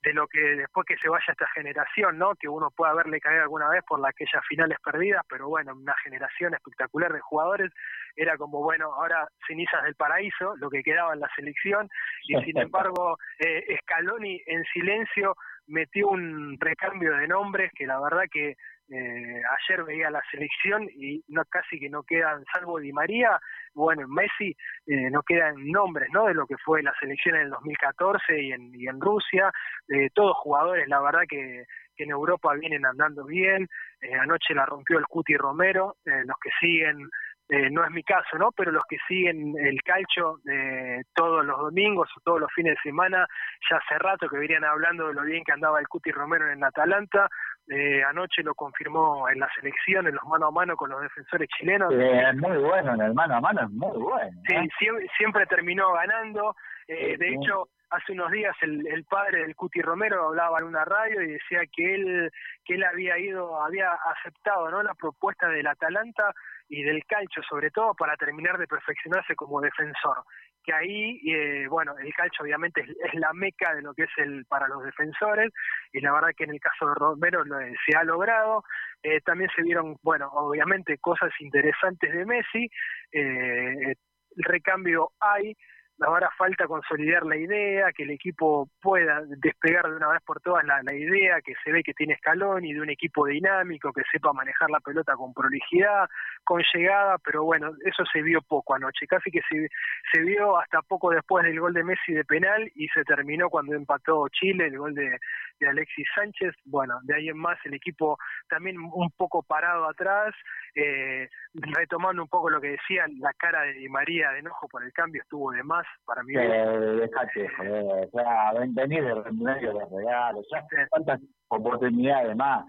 de 0.04 0.14
lo 0.14 0.28
que 0.28 0.40
después 0.40 0.86
que 0.88 0.98
se 0.98 1.10
vaya 1.10 1.26
esta 1.28 1.48
generación, 1.54 2.18
¿no? 2.18 2.34
Que 2.36 2.48
uno 2.48 2.72
pueda 2.72 2.94
verle 2.94 3.20
caer 3.20 3.42
alguna 3.42 3.70
vez 3.70 3.84
por 3.88 4.00
la, 4.00 4.10
aquellas 4.10 4.44
finales 4.48 4.80
perdidas, 4.84 5.24
pero 5.30 5.48
bueno, 5.48 5.74
una 5.76 5.96
generación 6.04 6.54
espectacular 6.54 7.14
de 7.14 7.20
jugadores, 7.20 7.72
era 8.16 8.38
como, 8.38 8.62
bueno, 8.62 8.94
ahora 8.94 9.28
cenizas 9.48 9.84
del 9.84 9.96
paraíso, 9.96 10.56
lo 10.58 10.70
que 10.70 10.84
quedaba 10.84 11.14
en 11.14 11.20
la 11.20 11.30
selección, 11.36 11.90
y 12.28 12.36
sin 12.44 12.58
embargo, 12.72 13.18
eh, 13.40 13.78
Scaloni 13.82 14.42
en 14.46 14.64
silencio 14.66 15.36
metió 15.68 16.10
un 16.10 16.58
recambio 16.60 17.16
de 17.16 17.28
nombres 17.28 17.72
que 17.74 17.86
la 17.86 18.00
verdad 18.00 18.24
que 18.32 18.56
eh, 18.90 19.42
ayer 19.60 19.84
veía 19.86 20.10
la 20.10 20.22
selección 20.30 20.84
y 20.94 21.24
no 21.30 21.44
casi 21.46 21.80
que 21.80 21.90
no 21.90 22.04
quedan, 22.04 22.44
salvo 22.54 22.80
Di 22.80 22.92
María, 22.92 23.40
bueno, 23.74 24.06
Messi, 24.08 24.56
eh, 24.86 25.10
no 25.10 25.22
quedan 25.24 25.66
nombres, 25.72 26.10
¿no? 26.12 26.26
De 26.26 26.34
lo 26.34 26.46
que 26.46 26.58
fue 26.58 26.84
la 26.84 26.94
selección 27.00 27.36
en 27.36 27.44
el 27.44 27.50
2014 27.52 28.42
y 28.42 28.52
en, 28.52 28.76
y 28.76 28.88
en 28.88 29.00
Rusia, 29.00 29.52
eh, 29.88 30.10
todos 30.14 30.36
jugadores, 30.38 30.90
la 30.90 31.00
verdad 31.00 31.22
que, 31.28 31.64
que 31.96 32.04
en 32.04 32.12
Europa 32.12 32.54
vienen 32.54 32.86
andando 32.86 33.26
bien, 33.26 33.68
eh, 34.02 34.16
anoche 34.16 34.54
la 34.54 34.66
rompió 34.66 34.98
el 34.98 35.06
Cuti 35.06 35.36
Romero, 35.36 35.96
eh, 36.06 36.24
los 36.26 36.38
que 36.42 36.50
siguen 36.60 37.10
eh, 37.52 37.70
no 37.70 37.84
es 37.84 37.92
mi 37.92 38.02
caso, 38.02 38.38
¿no? 38.38 38.54
Pero 38.54 38.72
los 38.72 38.86
que 38.88 38.96
siguen 39.10 39.54
el 39.60 39.82
calcho 39.84 40.40
eh, 40.50 41.04
todos 41.14 41.46
los 41.46 41.58
domingos 41.60 42.10
o 42.16 42.22
todos 42.22 42.40
los 42.40 42.50
fines 42.54 42.76
de 42.76 42.90
semana, 42.90 43.28
ya 43.70 43.76
hace 43.76 44.00
rato 44.00 44.30
que 44.30 44.38
venían 44.38 44.64
hablando 44.64 45.10
de 45.10 45.14
lo 45.14 45.24
bien 45.24 45.44
que 45.44 45.52
andaba 45.52 45.82
el 45.82 45.90
Cuti 45.90 46.12
Romero 46.12 46.46
en 46.46 46.60
el 46.60 46.64
Atalanta, 46.64 47.28
eh, 47.68 48.02
anoche 48.04 48.42
lo 48.42 48.56
confirmó 48.56 49.28
en 49.28 49.40
la 49.40 49.50
selección, 49.54 50.08
en 50.08 50.16
los 50.16 50.24
mano 50.24 50.48
a 50.48 50.52
mano 50.52 50.78
con 50.78 50.92
los 50.92 51.02
defensores 51.02 51.50
chilenos. 51.50 51.92
Eh, 51.94 52.24
es 52.30 52.38
muy 52.38 52.58
bueno, 52.58 52.94
en 52.94 53.02
el 53.02 53.14
mano 53.14 53.36
a 53.36 53.42
mano 53.42 53.64
es 53.64 53.70
muy 53.72 53.98
bueno. 53.98 54.32
Sí, 54.48 54.56
¿eh? 54.56 54.70
siempre, 54.80 55.08
siempre 55.18 55.46
terminó 55.46 55.92
ganando. 55.92 56.56
Eh, 56.88 57.18
de 57.18 57.34
hecho, 57.34 57.68
hace 57.92 58.14
unos 58.14 58.32
días 58.32 58.56
el, 58.62 58.88
el 58.88 59.04
padre 59.04 59.42
del 59.42 59.56
Cuti 59.56 59.82
Romero 59.82 60.28
hablaba 60.28 60.60
en 60.60 60.66
una 60.66 60.86
radio 60.86 61.22
y 61.22 61.34
decía 61.34 61.62
que 61.72 61.96
él 61.96 62.32
que 62.64 62.76
él 62.76 62.84
había 62.84 63.18
ido, 63.20 63.62
había 63.62 63.92
aceptado 63.92 64.70
¿no? 64.70 64.82
la 64.82 64.94
propuesta 64.94 65.48
del 65.50 65.68
Atalanta 65.68 66.34
y 66.70 66.84
del 66.84 67.06
calcio 67.06 67.44
sobre 67.44 67.70
todo 67.70 67.94
para 67.94 68.16
terminar 68.16 68.58
de 68.58 68.68
perfeccionarse 68.68 69.36
como 69.36 69.62
defensor. 69.62 70.24
Que 70.64 70.74
ahí 70.74 71.20
eh, 71.28 71.68
bueno 71.68 71.96
el 71.98 72.14
calcio 72.14 72.44
obviamente 72.44 72.82
es, 72.82 73.14
la 73.16 73.34
meca 73.34 73.76
de 73.76 73.82
lo 73.82 73.94
que 73.94 74.04
es 74.04 74.18
el 74.18 74.46
para 74.46 74.68
los 74.68 74.84
defensores 74.84 75.52
y 75.92 76.00
la 76.00 76.14
verdad 76.14 76.30
que 76.36 76.46
en 76.46 76.52
el 76.52 76.60
caso 76.60 76.88
de 76.88 76.96
Romero 76.96 77.44
se 77.86 77.98
ha 77.98 78.04
logrado. 78.04 78.64
Eh, 79.04 79.20
también 79.22 79.50
se 79.56 79.64
vieron 79.64 79.98
bueno 80.02 80.30
obviamente 80.32 80.98
cosas 80.98 81.32
interesantes 81.40 82.14
de 82.14 82.26
Messi. 82.26 82.70
Eh, 83.12 83.96
el 84.38 84.44
recambio 84.46 85.12
hay 85.20 85.58
ahora 86.02 86.30
falta 86.38 86.68
consolidar 86.68 87.26
la 87.26 87.38
idea, 87.38 87.92
que 87.92 88.04
el 88.04 88.12
equipo 88.12 88.70
pueda 88.82 89.22
despegar 89.26 89.90
de 89.90 89.96
una 89.96 90.10
vez 90.10 90.22
por 90.26 90.42
todas 90.42 90.64
la, 90.66 90.82
idea 90.94 91.42
que 91.42 91.54
se 91.64 91.72
ve 91.72 91.84
que 91.84 91.94
tiene 91.94 92.14
escalón 92.14 92.66
y 92.66 92.74
de 92.74 92.82
un 92.82 92.90
equipo 92.90 93.26
dinámico 93.26 93.94
que 93.94 94.04
sepa 94.12 94.34
manejar 94.34 94.70
la 94.70 94.80
pelota 94.80 95.16
con 95.16 95.34
prolijidad, 95.34 96.10
con 96.44 96.62
llegada, 96.74 97.18
pero 97.20 97.44
bueno, 97.44 97.72
eso 97.86 98.04
se 98.12 98.22
vio 98.22 98.42
poco 98.42 98.76
anoche, 98.76 99.08
casi 99.08 99.32
que 99.32 99.42
se, 99.50 99.70
se 100.12 100.22
vio 100.22 100.58
hasta 100.58 100.82
poco 100.82 101.12
después 101.12 101.46
del 101.46 101.60
gol 101.60 101.74
de 101.74 101.84
Messi 101.84 102.14
de 102.14 102.26
penal 102.26 102.70
y 102.76 102.88
se 102.90 103.04
terminó 103.04 103.50
cuando 103.50 103.76
empató 103.76 104.28
Chile, 104.30 104.68
el 104.68 104.78
gol 104.78 104.94
de, 104.94 105.18
de 105.60 105.68
Alexis 105.68 106.08
Sánchez, 106.14 106.54
bueno, 106.66 107.00
de 107.04 107.16
ahí 107.16 107.30
en 107.30 107.38
más 107.38 107.58
el 107.66 107.74
equipo 107.74 108.18
también 108.50 108.78
un 108.80 109.12
poco 109.12 109.44
parado 109.44 109.90
atrás, 109.90 110.34
eh, 110.76 111.30
retomando 111.54 112.24
un 112.24 112.30
poco 112.30 112.50
lo 112.50 112.60
que 112.60 112.72
decía, 112.72 113.06
la 113.20 113.34
cara 113.34 113.62
de 113.64 113.74
Di 113.74 113.90
María 113.90 114.32
de 114.32 114.40
enojo 114.40 114.68
por 114.68 114.84
el 114.84 114.92
cambio 114.94 115.22
estuvo 115.22 115.52
de 115.52 115.64
más 115.64 115.86
para 116.06 116.24
mí. 116.24 116.34
Eh, 116.36 117.08
dejate, 117.08 117.48
joder, 117.58 118.08
o 118.08 118.10
sea, 118.12 118.54
ven, 118.54 118.74
venir 118.74 119.04
de 119.04 119.32
medio 119.32 119.74
de 119.74 119.86
regalo, 119.98 120.42
ya 120.52 120.66
cuántas 120.90 121.20
oportunidades 121.50 122.36
más. 122.36 122.66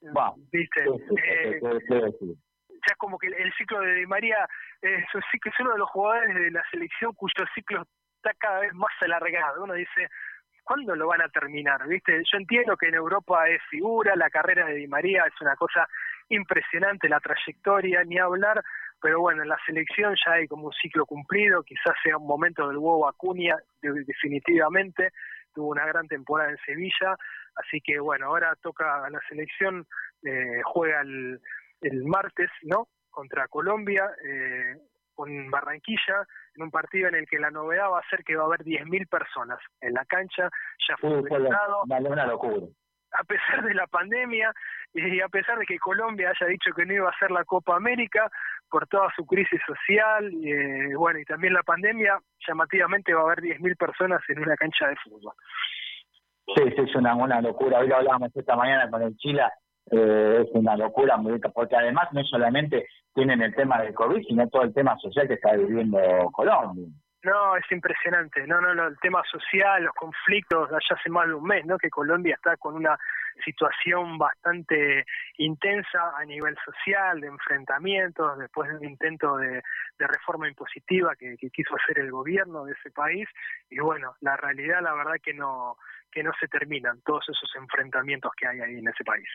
Bueno, 0.00 0.34
¿Viste? 0.52 0.84
Eh, 0.84 1.60
ya 1.60 2.92
es 2.92 2.98
como 2.98 3.18
que 3.18 3.28
el, 3.28 3.34
el 3.34 3.52
ciclo 3.54 3.80
de 3.80 3.94
Di 3.94 4.06
María 4.06 4.46
es, 4.80 5.04
es 5.14 5.60
uno 5.60 5.72
de 5.72 5.78
los 5.78 5.90
jugadores 5.90 6.34
de 6.34 6.50
la 6.50 6.62
selección 6.70 7.12
cuyo 7.14 7.44
ciclo 7.54 7.82
está 8.16 8.32
cada 8.38 8.60
vez 8.60 8.72
más 8.74 8.92
alargado. 9.00 9.64
Uno 9.64 9.74
dice, 9.74 10.08
¿cuándo 10.62 10.94
lo 10.94 11.08
van 11.08 11.22
a 11.22 11.28
terminar? 11.28 11.86
¿Viste? 11.86 12.22
Yo 12.30 12.38
entiendo 12.38 12.76
que 12.76 12.88
en 12.88 12.94
Europa 12.94 13.48
es 13.48 13.62
figura, 13.70 14.14
la 14.16 14.30
carrera 14.30 14.66
de 14.66 14.74
Di 14.74 14.86
María 14.86 15.24
es 15.26 15.40
una 15.40 15.56
cosa 15.56 15.88
impresionante, 16.28 17.08
la 17.08 17.20
trayectoria, 17.20 18.04
ni 18.04 18.18
hablar, 18.18 18.62
pero 19.00 19.20
bueno, 19.20 19.42
en 19.42 19.48
la 19.48 19.58
selección 19.66 20.14
ya 20.24 20.32
hay 20.32 20.48
como 20.48 20.66
un 20.68 20.72
ciclo 20.72 21.06
cumplido, 21.06 21.62
quizás 21.62 21.94
sea 22.02 22.16
un 22.16 22.26
momento 22.26 22.66
del 22.68 22.78
huevo 22.78 23.08
Acuña, 23.08 23.56
de- 23.82 24.04
definitivamente, 24.04 25.10
tuvo 25.54 25.68
una 25.68 25.86
gran 25.86 26.06
temporada 26.08 26.50
en 26.50 26.58
Sevilla, 26.66 27.16
así 27.56 27.80
que 27.80 27.98
bueno, 27.98 28.26
ahora 28.26 28.54
toca 28.62 29.04
a 29.04 29.10
la 29.10 29.20
selección, 29.28 29.86
eh, 30.22 30.60
juega 30.64 31.00
el, 31.02 31.40
el 31.82 32.04
martes, 32.04 32.50
¿no? 32.62 32.88
Contra 33.10 33.48
Colombia, 33.48 34.10
eh, 34.24 34.76
con 35.14 35.50
Barranquilla, 35.50 36.26
en 36.56 36.62
un 36.64 36.70
partido 36.70 37.08
en 37.08 37.14
el 37.14 37.26
que 37.26 37.38
la 37.38 37.50
novedad 37.50 37.90
va 37.90 38.00
a 38.00 38.08
ser 38.10 38.22
que 38.24 38.36
va 38.36 38.42
a 38.42 38.46
haber 38.46 38.64
10.000 38.64 39.06
personas 39.08 39.58
en 39.80 39.94
la 39.94 40.04
cancha, 40.04 40.50
ya 40.86 40.96
fue 40.98 41.08
Sí, 41.10 41.16
organizado, 41.16 41.82
una 41.84 42.26
locura. 42.26 42.66
a 43.12 43.24
pesar 43.24 43.64
de 43.64 43.72
la 43.72 43.86
pandemia 43.86 44.52
y 44.96 45.20
a 45.20 45.28
pesar 45.28 45.58
de 45.58 45.66
que 45.66 45.78
Colombia 45.78 46.30
haya 46.30 46.46
dicho 46.46 46.72
que 46.74 46.86
no 46.86 46.94
iba 46.94 47.08
a 47.08 47.12
hacer 47.12 47.30
la 47.30 47.44
Copa 47.44 47.76
América 47.76 48.30
por 48.70 48.86
toda 48.88 49.12
su 49.14 49.26
crisis 49.26 49.60
social, 49.66 50.32
y, 50.32 50.50
eh, 50.50 50.96
bueno, 50.96 51.18
y 51.18 51.24
también 51.24 51.52
la 51.52 51.62
pandemia, 51.62 52.18
llamativamente 52.46 53.14
va 53.14 53.20
a 53.20 53.24
haber 53.24 53.40
10.000 53.40 53.76
personas 53.76 54.22
en 54.28 54.40
una 54.40 54.56
cancha 54.56 54.88
de 54.88 54.96
fútbol. 54.96 55.34
Sí, 56.54 56.62
sí, 56.74 56.82
es 56.82 56.94
una, 56.94 57.14
una 57.14 57.40
locura. 57.40 57.78
Hoy 57.78 57.88
lo 57.88 57.96
hablábamos 57.96 58.34
esta 58.34 58.56
mañana 58.56 58.90
con 58.90 59.02
el 59.02 59.16
Chila. 59.16 59.52
eh, 59.90 60.42
es 60.44 60.48
una 60.52 60.76
locura, 60.76 61.16
muy 61.16 61.38
porque 61.54 61.76
además 61.76 62.08
no 62.12 62.24
solamente 62.24 62.88
tienen 63.14 63.40
el 63.42 63.54
tema 63.54 63.80
del 63.82 63.94
COVID, 63.94 64.24
sino 64.26 64.48
todo 64.48 64.62
el 64.62 64.74
tema 64.74 64.96
social 64.98 65.28
que 65.28 65.34
está 65.34 65.52
viviendo 65.56 65.98
Colombia. 66.32 66.86
No, 67.22 67.56
es 67.56 67.64
impresionante. 67.72 68.46
No, 68.46 68.60
no, 68.60 68.74
no, 68.74 68.86
el 68.86 68.98
tema 69.00 69.22
social, 69.30 69.82
los 69.82 69.94
conflictos, 69.94 70.70
allá 70.70 70.96
hace 70.96 71.10
más 71.10 71.26
de 71.26 71.34
un 71.34 71.44
mes, 71.44 71.64
¿no? 71.66 71.76
Que 71.76 71.90
Colombia 71.90 72.34
está 72.36 72.56
con 72.56 72.74
una 72.76 72.96
situación 73.44 74.18
bastante 74.18 75.04
intensa 75.38 76.12
a 76.16 76.24
nivel 76.24 76.56
social, 76.64 77.20
de 77.20 77.28
enfrentamientos, 77.28 78.38
después 78.38 78.70
de 78.70 78.76
un 78.76 78.84
intento 78.84 79.36
de, 79.36 79.62
reforma 79.98 80.48
impositiva 80.48 81.14
que, 81.16 81.36
quiso 81.36 81.74
hacer 81.76 81.98
el 81.98 82.10
gobierno 82.10 82.64
de 82.64 82.72
ese 82.72 82.90
país. 82.90 83.28
Y 83.70 83.78
bueno, 83.78 84.14
la 84.20 84.36
realidad, 84.36 84.82
la 84.82 84.94
verdad 84.94 85.14
que 85.22 85.34
no 85.34 85.76
que 86.10 86.22
no 86.22 86.32
se 86.40 86.48
terminan 86.48 87.00
todos 87.04 87.28
esos 87.28 87.50
enfrentamientos 87.56 88.32
que 88.36 88.46
hay 88.46 88.60
ahí 88.60 88.78
en 88.78 88.88
ese 88.88 89.04
país. 89.04 89.28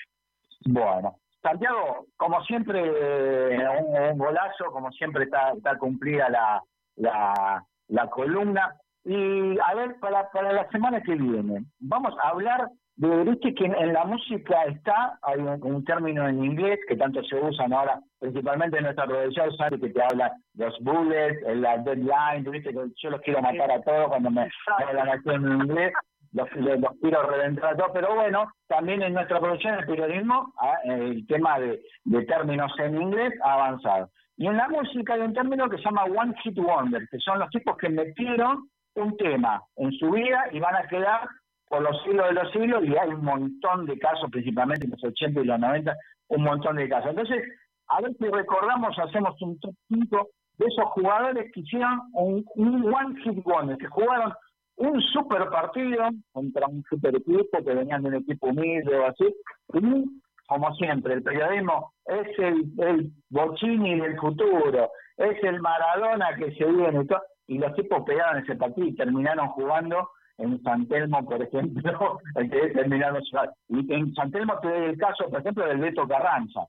Bueno, 0.66 1.16
Santiago, 1.42 2.08
como 2.18 2.44
siempre, 2.44 2.82
un, 2.82 4.18
golazo, 4.18 4.72
como 4.72 4.92
siempre 4.92 5.26
está, 5.26 5.78
cumplida 5.78 6.30
la, 6.30 6.62
la, 6.96 7.64
la 7.88 8.10
columna. 8.10 8.76
Y 9.04 9.60
a 9.60 9.76
ver, 9.76 10.00
para, 10.00 10.30
para 10.32 10.54
la 10.54 10.68
semana 10.70 11.02
que 11.02 11.14
viene, 11.16 11.66
vamos 11.80 12.16
a 12.24 12.30
hablar 12.30 12.68
de, 12.98 13.54
que 13.56 13.66
en, 13.66 13.94
la 13.94 14.06
música 14.06 14.64
está, 14.66 15.18
hay 15.24 15.40
un, 15.40 15.84
término 15.86 16.28
en 16.28 16.44
inglés 16.44 16.80
que 16.88 16.96
tanto 16.96 17.24
se 17.24 17.36
usan 17.36 17.74
ahora, 17.74 18.00
principalmente 18.20 18.78
en 18.78 18.84
nuestra 18.84 19.06
producción, 19.06 19.56
sabe 19.58 19.80
que 19.80 19.90
te 19.90 20.04
habla 20.04 20.32
los 20.56 20.78
bullets, 20.82 21.42
la 21.56 21.78
deadline, 21.80 22.50
viste 22.52 22.72
yo 22.74 23.10
los 23.10 23.22
quiero 23.22 23.42
matar 23.42 23.72
a 23.72 23.82
todos 23.82 24.10
cuando 24.10 24.30
me 24.30 24.50
hablan 24.78 25.10
así 25.10 25.30
en 25.30 25.42
inglés 25.44 25.94
los, 26.34 26.50
los, 26.56 26.80
los 26.80 26.92
quiero 27.02 27.24
reventar 27.24 27.74
a 27.74 27.78
todos, 27.78 27.92
pero 27.94 28.16
bueno, 28.16 28.52
también 28.68 29.02
en 29.02 29.14
nuestra 29.14 29.40
producción 29.40 29.78
de 29.78 29.86
periodismo 29.86 30.54
ah, 30.60 30.78
el 30.86 31.26
tema 31.28 31.60
de, 31.60 31.82
de 32.06 32.26
términos 32.26 32.72
en 32.80 33.02
inglés 33.02 33.34
ha 33.44 33.54
avanzado. 33.54 34.10
Y 34.38 34.48
en 34.48 34.58
la 34.58 34.70
música 34.70 35.14
hay 35.14 35.22
un 35.22 35.34
término 35.34 35.70
que 35.70 35.78
se 35.78 35.84
llama 35.84 36.06
One 36.06 36.34
Hit 36.44 36.58
Wonder, 36.58 37.08
que 37.10 37.20
son 37.20 37.40
los 37.40 37.50
tipos 37.50 37.78
que 37.78 37.90
metieron 37.90 38.70
un 38.96 39.16
tema 39.18 39.62
en 39.76 39.92
su 39.94 40.10
vida 40.12 40.46
y 40.52 40.60
van 40.60 40.76
a 40.76 40.88
quedar 40.88 41.28
por 41.72 41.82
los 41.82 42.04
siglos 42.04 42.28
de 42.28 42.34
los 42.34 42.52
siglos 42.52 42.84
y 42.84 42.98
hay 42.98 43.10
un 43.12 43.24
montón 43.24 43.86
de 43.86 43.98
casos, 43.98 44.30
principalmente 44.30 44.84
en 44.84 44.92
los 44.92 45.02
80 45.02 45.40
y 45.40 45.46
los 45.46 45.58
90, 45.58 45.96
un 46.28 46.44
montón 46.44 46.76
de 46.76 46.90
casos. 46.90 47.12
Entonces, 47.12 47.44
a 47.88 48.02
ver 48.02 48.12
si 48.20 48.26
recordamos, 48.26 49.00
hacemos 49.00 49.42
un 49.42 49.58
5 49.88 50.30
de 50.58 50.66
esos 50.66 50.86
jugadores 50.90 51.50
que 51.54 51.62
hicieron 51.62 52.02
un, 52.12 52.46
un 52.56 52.94
One 52.94 53.22
Hit 53.24 53.42
Wonder, 53.46 53.78
que 53.78 53.88
jugaron 53.88 54.34
un 54.76 55.02
super 55.02 55.48
partido 55.50 56.10
contra 56.34 56.68
un 56.68 56.84
super 56.90 57.16
equipo 57.16 57.64
que 57.64 57.74
venían 57.74 58.04
de 58.04 58.10
un 58.10 58.16
equipo 58.16 58.48
humilde 58.48 58.94
o 58.98 59.06
así, 59.08 59.34
y 59.74 60.06
como 60.48 60.76
siempre, 60.76 61.14
el 61.14 61.24
periodismo 61.24 61.94
es 62.06 62.38
el, 62.38 62.66
el 62.80 63.12
Bocini 63.30 63.98
del 63.98 64.20
futuro, 64.20 64.92
es 65.16 65.42
el 65.42 65.62
Maradona 65.62 66.36
que 66.36 66.52
se 66.52 66.66
viene 66.66 67.04
y 67.04 67.08
todo, 67.08 67.22
y 67.48 67.60
los 67.60 67.74
tipos 67.76 68.04
pegaron 68.04 68.44
ese 68.44 68.58
partido 68.58 68.88
y 68.88 68.96
terminaron 68.96 69.48
jugando 69.50 70.10
en 70.38 70.62
San 70.64 70.88
Telmo, 70.88 71.24
por 71.26 71.42
ejemplo, 71.42 72.20
el 72.36 72.50
que 72.50 72.68
terminaron 72.70 73.22
Y 73.70 73.94
en 73.94 74.14
San 74.16 74.32
Telmo 74.32 74.58
te 74.60 74.70
doy 74.70 74.84
el 74.90 74.98
caso, 74.98 75.30
por 75.30 75.40
ejemplo, 75.42 75.66
del 75.68 75.78
Beto 75.80 76.08
Carranza. 76.08 76.62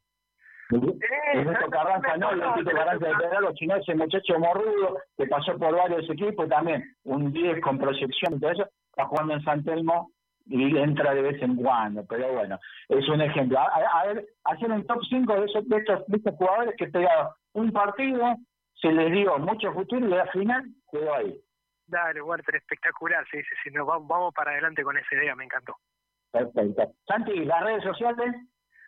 El 1.35 1.45
Beto 1.45 1.67
Carranza 1.71 2.17
no, 2.17 2.31
el 2.31 2.41
Beto 2.41 2.71
Carranza 2.77 3.07
de 3.07 3.15
Pedro, 3.15 3.53
sino 3.59 3.77
ese 3.77 3.95
muchacho 3.95 4.39
morrudo 4.39 4.99
que 5.17 5.27
pasó 5.27 5.59
por 5.59 5.77
varios 5.77 6.09
equipos 6.09 6.49
también, 6.49 6.83
un 7.05 7.33
10 7.33 7.61
con 7.61 7.79
proyección 7.79 8.35
y 8.35 8.41
todo 8.41 8.51
eso, 8.53 8.69
está 8.91 9.05
jugando 9.07 9.35
en 9.35 9.43
San 9.45 9.63
Telmo 9.65 10.11
y 10.47 10.77
entra 10.77 11.15
de 11.15 11.23
vez 11.23 11.43
en 11.43 11.57
cuando, 11.57 12.05
pero 12.07 12.33
bueno, 12.33 12.59
es 12.89 13.09
un 13.09 13.21
ejemplo. 13.21 13.59
A, 13.61 13.65
a- 13.65 14.01
a 14.01 14.07
ver, 14.07 14.27
hacer 14.45 14.71
un 14.73 14.85
top 14.87 14.99
5 15.09 15.35
de, 15.35 15.45
esos, 15.45 15.69
de, 15.69 15.77
estos, 15.77 16.07
de 16.07 16.17
estos 16.17 16.35
jugadores 16.37 16.75
que 16.79 16.87
pegaron 16.89 17.29
un 17.53 17.71
partido, 17.73 18.37
se 18.75 18.91
les 18.93 19.13
dio 19.13 19.39
mucho 19.39 19.73
futuro 19.73 20.09
y 20.09 20.13
al 20.15 20.29
final 20.31 20.65
quedó 20.91 21.15
ahí. 21.15 21.39
Dale, 21.93 22.23
Walter, 22.23 22.57
espectacular, 22.57 23.25
sí, 23.31 23.43
sí, 23.43 23.55
sí, 23.63 23.71
nos 23.71 23.87
vamos, 23.87 24.09
vamos 24.09 24.35
para 24.35 24.53
adelante 24.53 24.83
con 24.83 24.97
esa 24.97 25.15
idea, 25.15 25.37
me 25.37 25.45
encantó. 25.45 25.77
Perfecto. 26.31 26.95
Santi, 27.07 27.45
las 27.45 27.63
redes 27.63 27.83
sociales, 27.85 28.35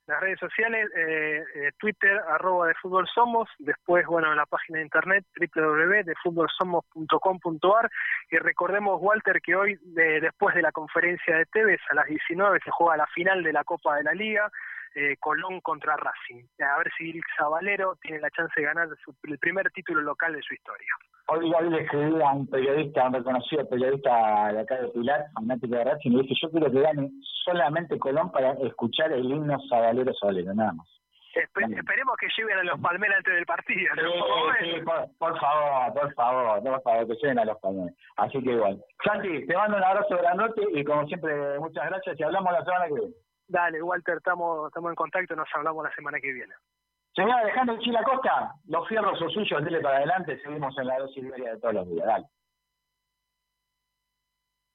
Las 0.06 0.20
redes 0.20 0.38
sociales, 0.38 0.88
eh, 0.96 1.42
eh, 1.54 1.70
Twitter, 1.78 2.18
arroba 2.28 2.68
de 2.68 2.74
fútbol 2.74 3.06
somos, 3.08 3.48
después, 3.58 4.06
bueno, 4.06 4.30
en 4.30 4.36
la 4.36 4.44
página 4.46 4.78
de 4.78 4.84
internet, 4.84 5.24
www.defutbolsomos.com.ar, 5.54 7.90
y 8.30 8.36
recordemos, 8.38 8.98
Walter, 9.00 9.40
que 9.40 9.54
hoy, 9.56 9.78
de- 9.82 10.20
después 10.20 10.54
de 10.54 10.62
la 10.62 10.72
conferencia 10.72 11.36
de 11.36 11.46
Tevez, 11.46 11.80
a 11.90 11.94
las 11.94 12.06
19 12.06 12.60
se 12.64 12.70
juega 12.70 12.96
la 12.98 13.06
final 13.08 13.42
de 13.42 13.52
la 13.52 13.64
Copa 13.64 13.96
de 13.96 14.04
la 14.04 14.12
Liga, 14.12 14.50
eh, 14.94 15.16
Colón 15.20 15.60
contra 15.60 15.96
Racing. 15.96 16.44
A 16.60 16.78
ver 16.78 16.90
si 16.96 17.20
Zabalero 17.38 17.96
tiene 18.02 18.20
la 18.20 18.30
chance 18.30 18.52
de 18.56 18.66
ganar 18.66 18.88
su- 19.04 19.14
el 19.24 19.38
primer 19.38 19.70
título 19.72 20.00
local 20.02 20.32
de 20.34 20.42
su 20.42 20.54
historia. 20.54 20.88
hoy, 21.28 21.52
hoy 21.52 21.70
le 21.70 21.82
escribí 21.82 22.20
a 22.22 22.30
un 22.32 22.46
periodista, 22.48 23.06
un 23.06 23.14
reconocido 23.14 23.68
periodista 23.68 24.52
de 24.52 24.60
acá 24.60 24.76
de 24.76 24.88
Pilar, 24.88 25.24
fanático 25.34 25.74
de 25.74 25.84
Racing, 25.84 26.10
y 26.12 26.16
le 26.16 26.22
dije, 26.22 26.34
yo 26.42 26.50
quiero 26.50 26.70
que 26.70 26.80
gane 26.80 27.10
solamente 27.44 27.98
Colón 27.98 28.30
para 28.30 28.52
escuchar 28.66 29.10
el 29.12 29.24
himno 29.24 29.58
Sabalero 29.68 30.12
Sabalero, 30.14 30.54
nada 30.54 30.72
más. 30.72 30.86
Espe- 31.34 31.66
esperemos 31.76 32.16
que 32.16 32.28
lleguen 32.38 32.58
a 32.58 32.62
los 32.62 32.80
Palmeras 32.80 33.16
antes 33.18 33.34
del 33.34 33.44
partido. 33.46 33.92
¿no? 33.96 34.02
Sí, 34.60 34.80
por, 34.84 35.08
por 35.18 35.40
favor, 35.40 35.92
por 35.92 36.14
favor, 36.14 36.62
por 36.62 36.82
favor, 36.82 37.06
que 37.08 37.14
lleguen 37.14 37.38
a 37.40 37.44
los 37.44 37.58
pañuelos. 37.58 37.92
Así 38.16 38.40
que 38.40 38.52
igual. 38.52 38.80
Santi, 39.04 39.44
te 39.44 39.56
mando 39.56 39.76
un 39.76 39.82
abrazo 39.82 40.16
grandote 40.16 40.62
y 40.72 40.84
como 40.84 41.04
siempre, 41.08 41.58
muchas 41.58 41.86
gracias 41.90 42.20
y 42.20 42.22
hablamos 42.22 42.52
la 42.52 42.64
semana 42.64 42.86
que 42.86 42.94
viene. 42.94 43.14
Dale, 43.46 43.82
Walter, 43.82 44.16
estamos, 44.16 44.68
estamos 44.68 44.90
en 44.90 44.94
contacto, 44.94 45.36
nos 45.36 45.48
hablamos 45.54 45.84
la 45.84 45.94
semana 45.94 46.18
que 46.20 46.32
viene. 46.32 46.54
Señora 47.14 47.40
Alejandro 47.40 47.78
Chila 47.78 48.02
Costa, 48.02 48.54
los 48.66 48.88
fierros 48.88 49.18
son 49.18 49.30
suyos, 49.30 49.64
dile 49.64 49.80
para 49.80 49.98
adelante, 49.98 50.40
seguimos 50.42 50.76
en 50.78 50.86
la 50.86 50.98
dosis 50.98 51.22
diaria 51.22 51.54
de 51.54 51.60
todos 51.60 51.74
los 51.74 51.88
días. 51.88 52.06
Dale. 52.06 52.26